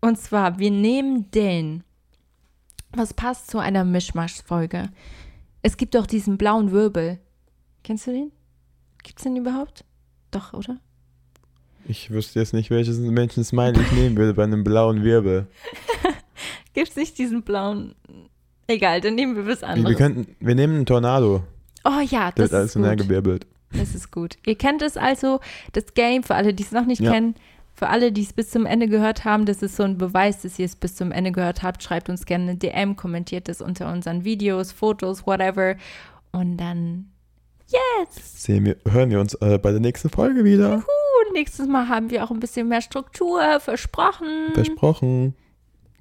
[0.00, 1.82] Und zwar, wir nehmen den.
[2.92, 4.88] Was passt zu einer Mischmasch-Folge?
[5.62, 7.18] Es gibt doch diesen blauen Wirbel.
[7.84, 8.32] Kennst du den?
[9.02, 9.84] Gibt's den überhaupt?
[10.30, 10.78] Doch, oder?
[11.86, 15.46] Ich wüsste jetzt nicht, welches Menschen Smiley ich nehmen würde bei einem blauen Wirbel.
[16.74, 17.94] Gibt's nicht diesen blauen.
[18.66, 19.96] Egal, dann nehmen wir was Wir, anderes.
[21.84, 23.08] oh ja, das alles ist der gut.
[23.08, 23.46] gewirbelt.
[23.72, 24.36] Das ist gut.
[24.46, 25.40] Ihr kennt es also,
[25.72, 27.12] das Game, für alle, die es noch nicht Ja.
[27.12, 27.34] kennen,
[27.80, 30.58] für alle, die es bis zum Ende gehört haben, das ist so ein Beweis, dass
[30.58, 31.82] ihr es bis zum Ende gehört habt.
[31.82, 35.76] Schreibt uns gerne eine DM, kommentiert es unter unseren Videos, Fotos, whatever.
[36.30, 37.10] Und dann,
[37.68, 38.42] yes!
[38.42, 40.76] Sehen wir, hören wir uns äh, bei der nächsten Folge wieder.
[40.76, 44.52] Uh, nächstes Mal haben wir auch ein bisschen mehr Struktur, versprochen.
[44.52, 45.34] Versprochen.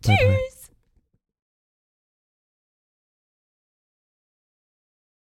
[0.03, 0.58] Tschüss!